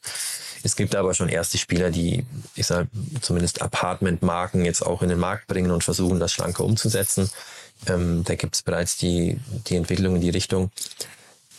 Es 0.63 0.75
gibt 0.75 0.95
aber 0.95 1.13
schon 1.13 1.29
erste 1.29 1.57
Spieler, 1.57 1.89
die, 1.89 2.25
ich 2.55 2.67
sage 2.67 2.87
zumindest 3.21 3.61
Apartment-Marken 3.61 4.63
jetzt 4.63 4.85
auch 4.85 5.01
in 5.01 5.09
den 5.09 5.19
Markt 5.19 5.47
bringen 5.47 5.71
und 5.71 5.83
versuchen, 5.83 6.19
das 6.19 6.31
schlanker 6.31 6.63
umzusetzen. 6.63 7.29
Ähm, 7.87 8.23
da 8.23 8.35
gibt 8.35 8.55
es 8.55 8.61
bereits 8.61 8.97
die, 8.97 9.39
die 9.67 9.75
Entwicklung 9.75 10.15
in 10.15 10.21
die 10.21 10.29
Richtung. 10.29 10.71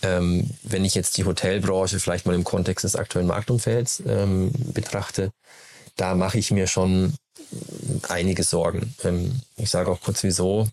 Ähm, 0.03 0.51
wenn 0.63 0.85
ich 0.85 0.95
jetzt 0.95 1.17
die 1.17 1.25
Hotelbranche 1.25 2.01
vielleicht 2.01 2.27
mal 2.27 2.35
im 2.35 2.45
Kontext 2.45 2.85
des 2.85 2.97
aktuellen 2.97 3.29
Marktumfelds 3.29 4.03
ähm, 4.07 4.51
betrachte, 4.73 5.33
da 5.97 6.15
mache 6.15 6.39
ich 6.39 6.51
mir 6.51 6.67
schon 6.67 7.15
einige 8.09 8.43
Sorgen. 8.43 8.95
Ähm, 9.05 9.41
ich 9.57 9.71
sage 9.71 9.91
auch 9.91 10.01
kurz 10.01 10.23
wieso. 10.23 10.69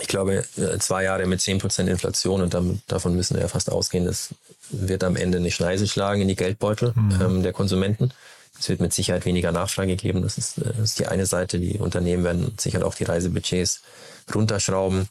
Ich 0.00 0.08
glaube, 0.08 0.44
äh, 0.56 0.78
zwei 0.78 1.04
Jahre 1.04 1.26
mit 1.26 1.40
10% 1.40 1.86
Inflation 1.86 2.42
und 2.42 2.54
dann, 2.54 2.80
davon 2.86 3.16
müssen 3.16 3.34
wir 3.34 3.42
ja 3.42 3.48
fast 3.48 3.70
ausgehen, 3.70 4.04
das 4.04 4.30
wird 4.70 5.02
am 5.02 5.16
Ende 5.16 5.38
eine 5.38 5.50
Schneise 5.50 5.88
schlagen 5.88 6.20
in 6.20 6.28
die 6.28 6.36
Geldbeutel 6.36 6.92
mhm. 6.94 7.20
ähm, 7.20 7.42
der 7.42 7.52
Konsumenten. 7.52 8.12
Es 8.58 8.68
wird 8.68 8.80
mit 8.80 8.92
Sicherheit 8.92 9.24
weniger 9.24 9.52
Nachfrage 9.52 9.96
geben. 9.96 10.22
Das 10.22 10.36
ist, 10.36 10.58
das 10.58 10.78
ist 10.78 10.98
die 10.98 11.06
eine 11.06 11.26
Seite. 11.26 11.60
Die 11.60 11.78
Unternehmen 11.78 12.24
werden 12.24 12.54
sicher 12.58 12.84
auch 12.84 12.94
die 12.94 13.04
Reisebudgets 13.04 13.82
runterschrauben. 14.34 15.08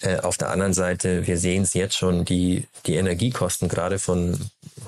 Äh, 0.00 0.18
auf 0.18 0.36
der 0.36 0.50
anderen 0.50 0.74
Seite, 0.74 1.26
wir 1.26 1.38
sehen 1.38 1.62
es 1.62 1.74
jetzt 1.74 1.96
schon, 1.96 2.24
die, 2.24 2.66
die 2.86 2.94
Energiekosten 2.94 3.68
gerade 3.68 3.98
von 3.98 4.38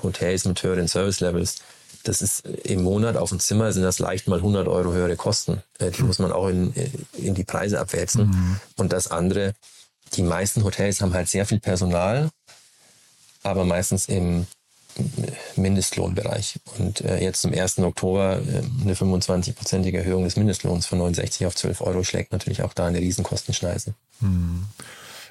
Hotels 0.03 0.45
mit 0.45 0.63
höheren 0.63 0.87
Service-Levels, 0.87 1.57
das 2.03 2.21
ist 2.21 2.45
im 2.45 2.83
Monat 2.83 3.15
auf 3.15 3.29
dem 3.29 3.39
Zimmer 3.39 3.71
sind 3.71 3.83
das 3.83 3.99
leicht 3.99 4.27
mal 4.27 4.37
100 4.37 4.67
Euro 4.67 4.91
höhere 4.93 5.15
Kosten. 5.15 5.61
Äh, 5.79 5.91
die 5.91 6.03
muss 6.03 6.19
man 6.19 6.31
auch 6.31 6.47
in, 6.47 6.73
in 7.13 7.35
die 7.35 7.43
Preise 7.43 7.79
abwälzen. 7.79 8.27
Mhm. 8.27 8.59
Und 8.77 8.93
das 8.93 9.09
andere, 9.09 9.53
die 10.13 10.23
meisten 10.23 10.63
Hotels 10.63 11.01
haben 11.01 11.13
halt 11.13 11.29
sehr 11.29 11.45
viel 11.45 11.59
Personal, 11.59 12.29
aber 13.43 13.65
meistens 13.65 14.07
im 14.07 14.47
Mindestlohnbereich. 15.55 16.59
Und 16.77 17.01
äh, 17.01 17.21
jetzt 17.21 17.41
zum 17.41 17.53
1. 17.53 17.79
Oktober 17.79 18.39
äh, 18.39 18.61
eine 18.83 18.93
25-prozentige 18.93 19.97
Erhöhung 19.97 20.23
des 20.23 20.35
Mindestlohns 20.35 20.85
von 20.85 20.99
69 20.99 21.45
auf 21.45 21.55
12 21.55 21.81
Euro 21.81 22.03
schlägt 22.03 22.31
natürlich 22.31 22.63
auch 22.63 22.73
da 22.73 22.87
eine 22.87 22.99
Riesenkostenschneise. 22.99 23.93
Mhm. 24.19 24.65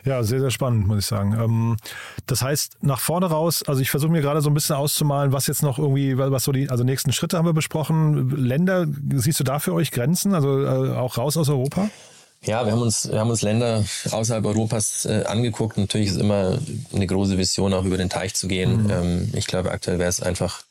Ja, 0.05 0.23
sehr, 0.23 0.41
sehr 0.41 0.51
spannend, 0.51 0.87
muss 0.87 1.01
ich 1.01 1.07
sagen. 1.07 1.35
Ähm, 1.39 1.77
das 2.27 2.43
heißt, 2.43 2.79
nach 2.81 3.01
vorne 3.01 3.27
raus, 3.27 3.63
also 3.67 3.83
ich 3.83 3.91
versuche 3.91 4.11
mir 4.11 4.23
gerade 4.23 4.41
so 4.41 4.49
ein 4.49 4.55
bisschen 4.55 4.77
auszumalen, 4.77 5.33
was 5.33 5.47
jetzt 5.47 5.63
noch 5.63 5.79
irgendwie, 5.79 6.17
was 6.17 6.45
so 6.45 6.53
die, 6.53 6.71
also 6.71 6.85
nächsten 6.85 7.13
Schritte 7.13 7.37
haben 7.37 7.45
wir 7.45 7.53
besprochen. 7.53 8.31
Länder, 8.31 8.87
siehst 9.15 9.41
du 9.41 9.45
da 9.45 9.59
für 9.59 9.75
euch 9.75 9.91
Grenzen, 9.91 10.35
also 10.35 10.63
äh, 10.63 10.97
auch 10.97 11.19
raus 11.19 11.37
aus 11.37 11.49
Europa? 11.49 11.91
Ja, 12.45 12.65
wir 12.65 12.73
haben 12.73 12.83
uns, 12.83 13.11
wir 13.11 13.21
haben 13.21 13.31
uns 13.31 13.43
Länder 13.43 13.85
außerhalb 14.11 14.45
Europas 14.47 15.05
äh, 15.05 15.25
angeguckt. 15.25 15.77
Natürlich 15.77 16.09
ist 16.09 16.17
immer 16.17 16.59
eine 16.93 17.07
große 17.07 17.37
Vision, 17.37 17.75
auch 17.75 17.85
über 17.85 17.99
den 17.99 18.09
Teich 18.09 18.35
zu 18.35 18.49
gehen. 18.49 18.85
Mhm. 18.85 18.91
Ähm, 18.91 19.33
ich 19.35 19.47
glaube, 19.47 19.71
aktuell 19.71 19.99
wäre 19.99 20.09
es 20.09 20.23
einfach 20.23 20.63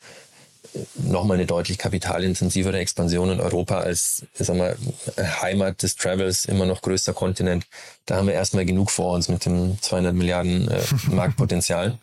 nochmal 0.96 1.38
eine 1.38 1.46
deutlich 1.46 1.78
kapitalintensivere 1.78 2.78
Expansion 2.78 3.32
in 3.32 3.40
Europa 3.40 3.80
als 3.80 4.24
sag 4.34 4.58
mal, 4.58 4.76
Heimat 5.42 5.82
des 5.84 5.96
Travels, 5.96 6.46
immer 6.46 6.66
noch 6.66 6.82
größter 6.82 7.14
Kontinent. 7.14 7.66
Da 8.06 8.16
haben 8.18 8.28
wir 8.28 8.34
erstmal 8.34 8.66
genug 8.66 8.92
vor 8.92 9.14
uns 9.14 9.30
mit 9.30 9.46
dem 9.46 9.82
200 9.82 10.14
Milliarden 10.14 10.70
äh, 10.70 10.82
Marktpotenzial. 11.12 11.98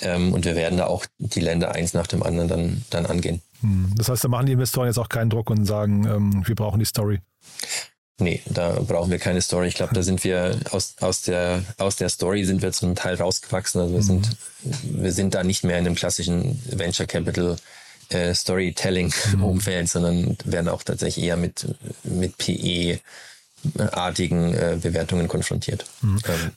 Ähm, 0.00 0.32
und 0.32 0.44
wir 0.44 0.56
werden 0.56 0.78
da 0.78 0.86
auch 0.86 1.06
die 1.18 1.40
Länder 1.40 1.74
eins 1.74 1.94
nach 1.94 2.06
dem 2.06 2.22
anderen 2.22 2.48
dann, 2.48 2.84
dann 2.90 3.06
angehen. 3.06 3.40
Hm. 3.60 3.92
Das 3.96 4.08
heißt, 4.08 4.24
da 4.24 4.28
machen 4.28 4.46
die 4.46 4.52
Investoren 4.52 4.86
jetzt 4.86 4.98
auch 4.98 5.08
keinen 5.08 5.30
Druck 5.30 5.48
und 5.48 5.64
sagen, 5.64 6.06
ähm, 6.06 6.42
wir 6.46 6.54
brauchen 6.54 6.78
die 6.78 6.84
Story. 6.84 7.20
Nee, 8.18 8.40
da 8.46 8.80
brauchen 8.80 9.10
wir 9.10 9.18
keine 9.18 9.42
Story. 9.42 9.68
Ich 9.68 9.74
glaube, 9.74 9.94
da 9.94 10.02
sind 10.02 10.24
wir 10.24 10.58
aus, 10.70 10.94
aus, 11.00 11.20
der, 11.22 11.62
aus 11.76 11.96
der 11.96 12.08
Story 12.08 12.44
sind 12.44 12.62
wir 12.62 12.72
zum 12.72 12.94
Teil 12.94 13.16
rausgewachsen. 13.16 13.82
Also 13.82 13.92
wir, 13.92 14.00
mhm. 14.00 14.04
sind, 14.04 14.30
wir 14.82 15.12
sind 15.12 15.34
da 15.34 15.44
nicht 15.44 15.64
mehr 15.64 15.78
in 15.78 15.84
einem 15.84 15.96
klassischen 15.96 16.58
Venture 16.64 17.04
Capital 17.06 17.56
äh, 18.08 18.34
Storytelling-Umfeld, 18.34 19.82
mhm. 19.82 19.86
sondern 19.86 20.38
werden 20.44 20.68
auch 20.68 20.82
tatsächlich 20.82 21.26
eher 21.26 21.36
mit, 21.36 21.66
mit 22.04 22.38
PE-artigen 22.38 24.54
äh, 24.54 24.78
Bewertungen 24.80 25.28
konfrontiert. 25.28 25.84
Mhm. 26.00 26.18
Ähm, 26.26 26.52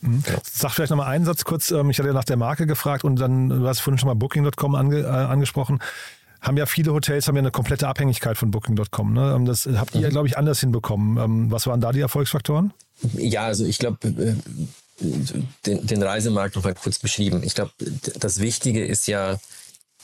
mhm. 0.00 0.22
Genau. 0.22 0.38
Sag 0.44 0.70
vielleicht 0.72 0.90
nochmal 0.90 1.08
einen 1.08 1.24
Satz 1.24 1.42
kurz. 1.44 1.72
Ähm, 1.72 1.90
ich 1.90 1.98
hatte 1.98 2.06
ja 2.08 2.14
nach 2.14 2.22
der 2.22 2.36
Marke 2.36 2.68
gefragt 2.68 3.02
und 3.02 3.16
dann, 3.16 3.48
du 3.48 3.66
hast 3.66 3.80
vorhin 3.80 3.98
schon 3.98 4.08
mal 4.08 4.14
Booking.com 4.14 4.76
ange, 4.76 5.00
äh, 5.00 5.06
angesprochen. 5.06 5.80
Haben 6.42 6.56
ja 6.56 6.66
viele 6.66 6.92
Hotels 6.92 7.28
haben 7.28 7.36
ja 7.36 7.40
eine 7.40 7.52
komplette 7.52 7.88
Abhängigkeit 7.88 8.36
von 8.36 8.50
Booking.com. 8.50 9.12
Ne? 9.12 9.32
Ähm, 9.34 9.46
das 9.46 9.66
habt 9.66 9.94
ihr, 9.94 10.06
mhm. 10.06 10.10
glaube 10.10 10.28
ich, 10.28 10.36
anders 10.36 10.60
hinbekommen. 10.60 11.16
Ähm, 11.16 11.50
was 11.50 11.66
waren 11.66 11.80
da 11.80 11.92
die 11.92 12.00
Erfolgsfaktoren? 12.00 12.74
Ja, 13.14 13.44
also 13.44 13.64
ich 13.64 13.78
glaube, 13.78 14.08
äh, 14.08 14.34
den, 15.66 15.86
den 15.86 16.02
Reisemarkt 16.02 16.56
noch 16.56 16.64
mal 16.64 16.74
kurz 16.74 16.98
beschrieben. 16.98 17.42
Ich 17.44 17.54
glaube, 17.54 17.72
das 18.18 18.40
Wichtige 18.40 18.84
ist 18.84 19.06
ja, 19.06 19.38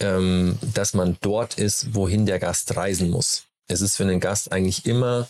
ähm, 0.00 0.58
dass 0.74 0.94
man 0.94 1.16
dort 1.20 1.58
ist, 1.58 1.94
wohin 1.94 2.24
der 2.24 2.38
Gast 2.38 2.76
reisen 2.76 3.10
muss. 3.10 3.44
Es 3.66 3.80
ist 3.80 3.96
für 3.96 4.04
einen 4.04 4.20
Gast 4.20 4.52
eigentlich 4.52 4.86
immer 4.86 5.28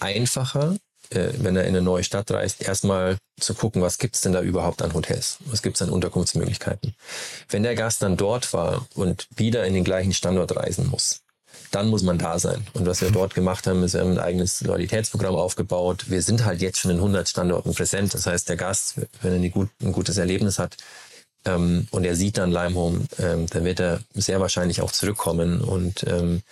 einfacher, 0.00 0.76
äh, 1.10 1.28
wenn 1.38 1.56
er 1.56 1.62
in 1.62 1.70
eine 1.70 1.82
neue 1.82 2.04
Stadt 2.04 2.30
reist, 2.30 2.62
erstmal 2.62 3.18
zu 3.40 3.54
gucken, 3.54 3.82
was 3.82 3.98
gibt's 3.98 4.20
denn 4.20 4.32
da 4.32 4.42
überhaupt 4.42 4.82
an 4.82 4.94
Hotels? 4.94 5.38
Was 5.46 5.62
gibt's 5.62 5.82
an 5.82 5.90
Unterkunftsmöglichkeiten? 5.90 6.94
Wenn 7.48 7.62
der 7.62 7.74
Gast 7.74 8.02
dann 8.02 8.16
dort 8.16 8.52
war 8.52 8.86
und 8.94 9.28
wieder 9.36 9.64
in 9.66 9.74
den 9.74 9.84
gleichen 9.84 10.12
Standort 10.12 10.54
reisen 10.56 10.88
muss, 10.88 11.20
dann 11.70 11.88
muss 11.88 12.02
man 12.02 12.18
da 12.18 12.38
sein. 12.38 12.66
Und 12.72 12.86
was 12.86 13.00
wir 13.00 13.10
dort 13.10 13.34
gemacht 13.34 13.66
haben, 13.66 13.82
ist, 13.82 13.94
wir 13.94 14.00
haben 14.00 14.12
ein 14.12 14.18
eigenes 14.18 14.60
Loyalitätsprogramm 14.60 15.34
aufgebaut. 15.36 16.06
Wir 16.08 16.22
sind 16.22 16.44
halt 16.44 16.60
jetzt 16.62 16.78
schon 16.78 16.90
in 16.90 16.98
100 16.98 17.28
Standorten 17.28 17.74
präsent. 17.74 18.12
Das 18.14 18.26
heißt, 18.26 18.48
der 18.48 18.56
Gast, 18.56 18.94
wenn 19.22 19.32
er 19.32 19.64
ein 19.82 19.92
gutes 19.92 20.18
Erlebnis 20.18 20.58
hat, 20.58 20.76
ähm, 21.44 21.86
und 21.90 22.04
er 22.04 22.16
sieht 22.16 22.38
dann 22.38 22.50
Limehome, 22.50 23.06
ähm, 23.18 23.46
dann 23.46 23.64
wird 23.64 23.80
er 23.80 24.00
sehr 24.14 24.40
wahrscheinlich 24.40 24.82
auch 24.82 24.92
zurückkommen 24.92 25.62
und 25.62 26.04
ähm, 26.06 26.42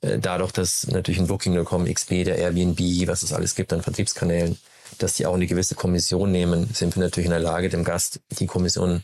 äh, 0.00 0.18
dadurch, 0.18 0.52
dass 0.52 0.86
natürlich 0.86 1.18
ein 1.18 1.26
Booking.com, 1.26 1.86
XP, 1.86 2.24
der 2.24 2.36
Airbnb, 2.36 2.78
was 3.08 3.22
es 3.22 3.32
alles 3.32 3.54
gibt 3.54 3.72
an 3.72 3.82
Vertriebskanälen, 3.82 4.58
dass 4.98 5.14
die 5.14 5.26
auch 5.26 5.34
eine 5.34 5.46
gewisse 5.46 5.74
Kommission 5.74 6.32
nehmen, 6.32 6.68
sind 6.72 6.96
wir 6.96 7.02
natürlich 7.02 7.26
in 7.26 7.32
der 7.32 7.40
Lage, 7.40 7.68
dem 7.68 7.84
Gast 7.84 8.20
die 8.30 8.46
Kommission 8.46 9.02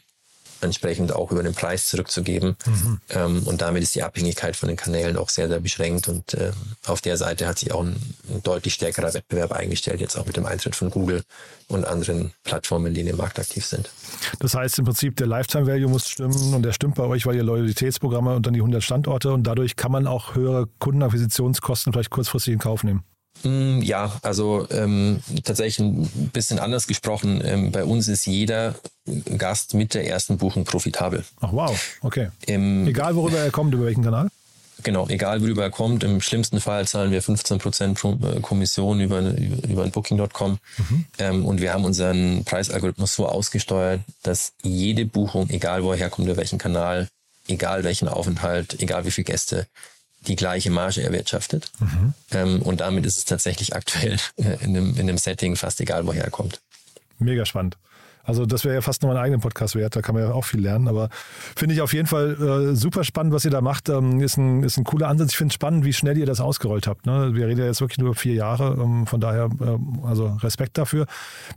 entsprechend 0.64 1.12
auch 1.12 1.30
über 1.30 1.42
den 1.42 1.54
Preis 1.54 1.86
zurückzugeben. 1.86 2.56
Mhm. 2.66 3.00
Ähm, 3.10 3.42
und 3.44 3.60
damit 3.60 3.82
ist 3.82 3.94
die 3.94 4.02
Abhängigkeit 4.02 4.56
von 4.56 4.68
den 4.68 4.76
Kanälen 4.76 5.16
auch 5.16 5.28
sehr, 5.28 5.48
sehr 5.48 5.60
beschränkt. 5.60 6.08
Und 6.08 6.34
äh, 6.34 6.52
auf 6.86 7.00
der 7.00 7.16
Seite 7.16 7.46
hat 7.46 7.58
sich 7.58 7.72
auch 7.72 7.82
ein, 7.82 7.96
ein, 8.30 8.42
deutlich 8.42 8.74
stärkerer 8.74 9.14
Wettbewerb 9.14 9.52
eingestellt, 9.52 10.00
jetzt 10.00 10.16
auch 10.16 10.26
mit 10.26 10.36
dem 10.36 10.46
Eintritt 10.46 10.74
von 10.74 10.90
Google 10.90 11.22
und 11.68 11.84
anderen 11.84 12.32
Plattformen, 12.42 12.94
die 12.94 13.00
in 13.00 13.06
dem 13.06 13.16
Markt 13.16 13.38
aktiv 13.38 13.64
sind. 13.64 13.90
Das 14.40 14.54
heißt 14.54 14.78
im 14.78 14.86
Prinzip, 14.86 15.16
der 15.16 15.26
Lifetime 15.26 15.66
Value 15.66 15.88
muss 15.88 16.08
stimmen 16.08 16.54
und 16.54 16.62
der 16.62 16.72
stimmt 16.72 16.96
bei 16.96 17.04
euch, 17.04 17.26
weil 17.26 17.36
ihr 17.36 17.44
Loyalitätsprogramme 17.44 18.34
und 18.34 18.46
dann 18.46 18.54
die 18.54 18.60
100 18.60 18.82
Standorte 18.82 19.32
und 19.32 19.44
dadurch 19.44 19.76
kann 19.76 19.92
man 19.92 20.06
auch 20.06 20.34
höhere 20.34 20.66
Kundenakquisitionskosten 20.78 21.92
vielleicht 21.92 22.10
kurzfristig 22.10 22.54
in 22.54 22.58
Kauf 22.58 22.84
nehmen. 22.84 23.04
Mm, 23.42 23.82
ja, 23.82 24.12
also 24.22 24.66
ähm, 24.70 25.20
tatsächlich 25.42 25.80
ein 25.80 26.30
bisschen 26.32 26.58
anders 26.58 26.86
gesprochen. 26.86 27.42
Ähm, 27.44 27.72
bei 27.72 27.84
uns 27.84 28.08
ist 28.08 28.26
jeder 28.26 28.74
Gast 29.36 29.74
mit 29.74 29.94
der 29.94 30.06
ersten 30.06 30.38
Buchung 30.38 30.64
profitabel. 30.64 31.24
Ach 31.40 31.52
wow, 31.52 31.98
okay. 32.00 32.28
Ähm, 32.46 32.86
egal 32.86 33.16
worüber 33.16 33.38
er 33.38 33.50
kommt, 33.50 33.74
über 33.74 33.84
welchen 33.84 34.04
Kanal? 34.04 34.28
Genau, 34.82 35.08
egal 35.08 35.40
worüber 35.40 35.62
er 35.62 35.70
kommt. 35.70 36.04
Im 36.04 36.20
schlimmsten 36.20 36.60
Fall 36.60 36.86
zahlen 36.86 37.10
wir 37.10 37.22
15% 37.22 38.36
äh, 38.36 38.40
Kommission 38.40 39.00
über, 39.00 39.20
über, 39.20 39.68
über 39.68 39.86
Booking.com. 39.86 40.58
Mhm. 40.76 41.04
Ähm, 41.18 41.46
und 41.46 41.60
wir 41.60 41.72
haben 41.72 41.84
unseren 41.84 42.44
Preisalgorithmus 42.44 43.14
so 43.14 43.26
ausgesteuert, 43.26 44.00
dass 44.22 44.52
jede 44.62 45.06
Buchung, 45.06 45.48
egal 45.50 45.84
wo 45.84 45.92
er 45.92 45.98
herkommt, 45.98 46.28
über 46.28 46.36
welchen 46.36 46.58
Kanal, 46.58 47.08
egal 47.46 47.84
welchen 47.84 48.08
Aufenthalt, 48.08 48.80
egal 48.80 49.04
wie 49.04 49.10
viele 49.10 49.24
Gäste, 49.24 49.66
die 50.26 50.36
gleiche 50.36 50.70
Marge 50.70 51.02
erwirtschaftet. 51.02 51.70
Mhm. 51.80 52.14
Ähm, 52.32 52.62
und 52.62 52.80
damit 52.80 53.06
ist 53.06 53.18
es 53.18 53.24
tatsächlich 53.24 53.74
aktuell 53.74 54.18
äh, 54.36 54.64
in, 54.64 54.76
einem, 54.76 54.94
in 54.94 55.00
einem 55.00 55.18
Setting 55.18 55.56
fast 55.56 55.80
egal, 55.80 56.06
woher 56.06 56.24
er 56.24 56.30
kommt. 56.30 56.60
Mega 57.18 57.44
spannend. 57.46 57.76
Also 58.24 58.46
das 58.46 58.64
wäre 58.64 58.74
ja 58.74 58.80
fast 58.80 59.02
noch 59.02 59.10
ein 59.10 59.16
eigenen 59.16 59.40
Podcast 59.40 59.74
wert, 59.76 59.94
da 59.96 60.02
kann 60.02 60.14
man 60.14 60.24
ja 60.24 60.32
auch 60.32 60.44
viel 60.44 60.60
lernen. 60.60 60.88
Aber 60.88 61.08
finde 61.56 61.74
ich 61.74 61.80
auf 61.80 61.92
jeden 61.92 62.06
Fall 62.06 62.70
äh, 62.72 62.76
super 62.76 63.04
spannend, 63.04 63.32
was 63.32 63.44
ihr 63.44 63.50
da 63.50 63.60
macht. 63.60 63.88
Ähm, 63.88 64.20
ist, 64.20 64.36
ein, 64.36 64.62
ist 64.62 64.76
ein 64.76 64.84
cooler 64.84 65.08
Ansatz. 65.08 65.32
Ich 65.32 65.36
finde 65.36 65.52
es 65.52 65.54
spannend, 65.54 65.84
wie 65.84 65.92
schnell 65.92 66.16
ihr 66.16 66.26
das 66.26 66.40
ausgerollt 66.40 66.86
habt. 66.86 67.06
Ne? 67.06 67.34
Wir 67.34 67.46
reden 67.46 67.60
ja 67.60 67.66
jetzt 67.66 67.80
wirklich 67.80 67.98
nur 67.98 68.14
vier 68.14 68.34
Jahre. 68.34 68.76
Ähm, 68.80 69.06
von 69.06 69.20
daher, 69.20 69.50
äh, 69.60 70.06
also 70.06 70.38
Respekt 70.42 70.78
dafür. 70.78 71.06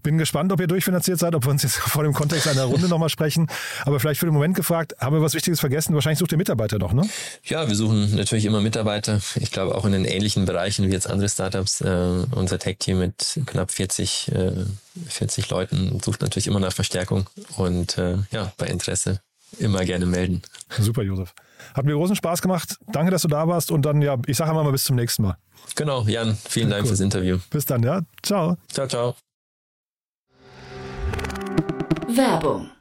Bin 0.03 0.17
gespannt, 0.17 0.51
ob 0.51 0.59
ihr 0.59 0.67
durchfinanziert 0.67 1.19
seid, 1.19 1.35
ob 1.35 1.45
wir 1.45 1.51
uns 1.51 1.63
jetzt 1.63 1.75
vor 1.77 2.03
dem 2.03 2.13
Kontext 2.13 2.47
einer 2.47 2.65
Runde 2.65 2.87
nochmal 2.87 3.09
sprechen. 3.09 3.47
Aber 3.85 3.99
vielleicht 3.99 4.19
für 4.19 4.25
den 4.25 4.33
Moment 4.33 4.55
gefragt, 4.55 4.95
haben 4.99 5.15
wir 5.15 5.21
was 5.21 5.33
Wichtiges 5.33 5.59
vergessen? 5.59 5.93
Wahrscheinlich 5.93 6.19
sucht 6.19 6.31
ihr 6.31 6.37
Mitarbeiter 6.37 6.79
noch, 6.79 6.93
ne? 6.93 7.07
Ja, 7.43 7.67
wir 7.67 7.75
suchen 7.75 8.15
natürlich 8.15 8.45
immer 8.45 8.61
Mitarbeiter. 8.61 9.21
Ich 9.35 9.51
glaube 9.51 9.75
auch 9.75 9.85
in 9.85 9.93
den 9.93 10.05
ähnlichen 10.05 10.45
Bereichen 10.45 10.87
wie 10.87 10.91
jetzt 10.91 11.09
andere 11.09 11.29
Startups. 11.29 11.81
Äh, 11.81 12.25
unser 12.31 12.59
Tech-Team 12.59 12.99
mit 12.99 13.39
knapp 13.45 13.71
40 13.71 14.31
äh, 14.33 14.51
40 15.07 15.49
Leuten 15.49 15.99
sucht 15.99 16.21
natürlich 16.21 16.47
immer 16.47 16.59
nach 16.59 16.73
Verstärkung 16.73 17.29
und 17.57 17.97
äh, 17.97 18.17
ja, 18.31 18.51
bei 18.57 18.67
Interesse 18.67 19.21
immer 19.59 19.85
gerne 19.85 20.05
melden. 20.05 20.41
Super, 20.77 21.03
Josef. 21.03 21.33
Hat 21.73 21.85
mir 21.85 21.93
großen 21.93 22.15
Spaß 22.15 22.41
gemacht. 22.41 22.77
Danke, 22.87 23.11
dass 23.11 23.21
du 23.21 23.27
da 23.27 23.47
warst 23.47 23.71
und 23.71 23.83
dann, 23.83 24.01
ja, 24.01 24.17
ich 24.27 24.37
sage 24.37 24.53
mal 24.53 24.69
bis 24.71 24.83
zum 24.83 24.95
nächsten 24.95 25.23
Mal. 25.23 25.37
Genau, 25.75 26.03
Jan, 26.07 26.37
vielen 26.47 26.69
Dank 26.69 26.83
cool. 26.83 26.89
fürs 26.89 26.99
Interview. 26.99 27.39
Bis 27.49 27.65
dann, 27.65 27.83
ja. 27.83 28.01
Ciao. 28.21 28.57
Ciao, 28.71 28.87
ciao. 28.87 29.15
Werbung 32.07 32.71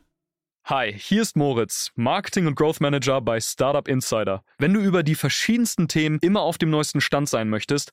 Hi, 0.69 0.93
hier 0.93 1.23
ist 1.23 1.37
Moritz, 1.37 1.93
Marketing 1.95 2.49
und 2.49 2.57
Growth 2.57 2.81
Manager 2.81 3.21
bei 3.21 3.39
Startup 3.39 3.87
Insider. 3.87 4.43
Wenn 4.59 4.75
du 4.75 4.81
über 4.81 5.05
die 5.05 5.15
verschiedensten 5.15 5.87
Themen 5.87 6.19
immer 6.23 6.41
auf 6.41 6.59
dem 6.59 6.71
neuesten 6.71 7.01
Stand 7.01 7.29
sein 7.29 7.49
möchtest, 7.49 7.93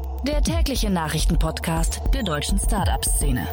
der 0.25 0.41
tägliche 0.43 0.89
Nachrichtenpodcast 0.89 2.01
der 2.13 2.21
deutschen 2.23 2.59
Startup-Szene. 2.59 3.47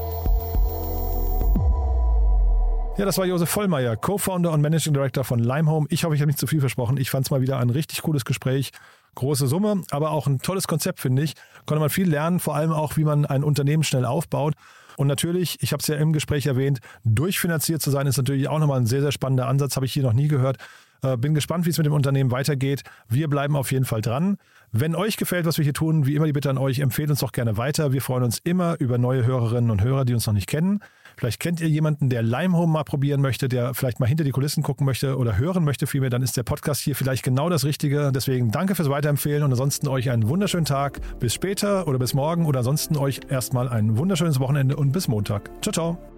Ja, 2.99 3.05
das 3.05 3.17
war 3.17 3.25
Josef 3.25 3.49
Vollmeier, 3.49 3.97
Co-Founder 3.97 4.53
und 4.53 4.61
Managing 4.61 4.93
Director 4.93 5.25
von 5.25 5.39
Limehome. 5.39 5.87
Ich 5.89 6.05
hoffe, 6.05 6.15
ich 6.15 6.21
habe 6.21 6.27
nicht 6.27 6.39
zu 6.39 6.47
viel 6.47 6.61
versprochen. 6.61 6.99
Ich 6.99 7.11
fand 7.11 7.27
es 7.27 7.31
mal 7.31 7.41
wieder 7.41 7.59
ein 7.59 7.71
richtig 7.71 8.03
cooles 8.03 8.25
Gespräch. 8.25 8.73
Große 9.15 9.47
Summe, 9.47 9.83
aber 9.91 10.11
auch 10.11 10.27
ein 10.27 10.41
tolles 10.41 10.67
Konzept, 10.69 11.01
finde 11.01 11.23
ich. 11.23 11.35
Konnte 11.65 11.81
man 11.81 11.91
viel 11.91 12.09
lernen, 12.09 12.39
vor 12.39 12.55
allem 12.55 12.73
auch, 12.73 12.97
wie 12.97 13.05
man 13.05 13.25
ein 13.25 13.45
Unternehmen 13.45 13.85
schnell 13.85 14.05
aufbaut. 14.05 14.55
Und 14.97 15.07
natürlich, 15.07 15.63
ich 15.63 15.73
habe 15.73 15.81
es 15.81 15.87
ja 15.87 15.97
im 15.97 16.13
Gespräch 16.13 16.47
erwähnt, 16.47 16.81
durchfinanziert 17.05 17.81
zu 17.81 17.91
sein, 17.91 18.07
ist 18.07 18.17
natürlich 18.17 18.49
auch 18.49 18.59
nochmal 18.59 18.81
ein 18.81 18.87
sehr, 18.87 19.01
sehr 19.01 19.13
spannender 19.13 19.47
Ansatz, 19.47 19.77
habe 19.77 19.87
ich 19.87 19.93
hier 19.93 20.03
noch 20.03 20.13
nie 20.13 20.29
gehört. 20.29 20.59
Äh, 21.03 21.17
bin 21.17 21.35
gespannt, 21.35 21.67
wie 21.67 21.71
es 21.71 21.79
mit 21.79 21.87
dem 21.87 21.93
Unternehmen 21.93 22.31
weitergeht. 22.31 22.83
Wir 23.09 23.29
bleiben 23.29 23.57
auf 23.57 23.73
jeden 23.73 23.85
Fall 23.85 24.01
dran. 24.01 24.39
Wenn 24.73 24.95
euch 24.95 25.17
gefällt, 25.17 25.47
was 25.47 25.57
wir 25.57 25.65
hier 25.65 25.75
tun, 25.75 26.07
wie 26.07 26.15
immer 26.15 26.27
die 26.27 26.33
Bitte 26.33 26.51
an 26.51 26.59
euch, 26.59 26.81
empfehlt 26.81 27.09
uns 27.11 27.21
doch 27.21 27.33
gerne 27.33 27.57
weiter. 27.57 27.93
Wir 27.93 28.03
freuen 28.03 28.23
uns 28.25 28.39
immer 28.39 28.77
über 28.81 28.99
neue 28.99 29.25
Hörerinnen 29.25 29.71
und 29.71 29.83
Hörer, 29.83 30.05
die 30.05 30.15
uns 30.15 30.27
noch 30.27 30.35
nicht 30.35 30.47
kennen. 30.47 30.81
Vielleicht 31.17 31.41
kennt 31.41 31.61
ihr 31.61 31.69
jemanden, 31.69 32.11
der 32.11 32.23
Limehome 32.23 32.73
mal 32.73 32.85
probieren 32.85 33.21
möchte, 33.21 33.49
der 33.49 33.75
vielleicht 33.75 33.99
mal 33.99 34.07
hinter 34.07 34.25
die 34.25 34.31
Kulissen 34.31 34.63
gucken 34.63 34.87
möchte 34.87 35.17
oder 35.17 35.37
hören 35.37 35.65
möchte 35.65 35.87
vielmehr, 35.87 36.11
dann 36.11 36.23
ist 36.23 36.37
der 36.37 36.45
Podcast 36.45 36.83
hier 36.83 36.95
vielleicht 36.95 37.25
genau 37.25 37.49
das 37.49 37.65
Richtige. 37.65 38.13
Deswegen 38.13 38.53
danke 38.53 38.75
fürs 38.77 38.89
Weiterempfehlen 38.89 39.43
und 39.43 39.51
ansonsten 39.51 39.89
euch 39.89 40.11
einen 40.11 40.29
wunderschönen 40.29 40.67
Tag. 40.67 41.01
Bis 41.19 41.35
später 41.35 41.89
oder 41.89 41.99
bis 41.99 42.15
morgen 42.15 42.47
oder 42.47 42.59
ansonsten 42.59 42.97
euch 42.97 43.21
erstmal 43.29 43.69
ein 43.69 43.97
wunderschönes 43.99 44.39
Wochenende 44.39 44.77
und 44.77 44.93
bis 44.93 45.09
Montag. 45.09 45.51
Ciao, 45.63 45.73
ciao. 45.73 46.18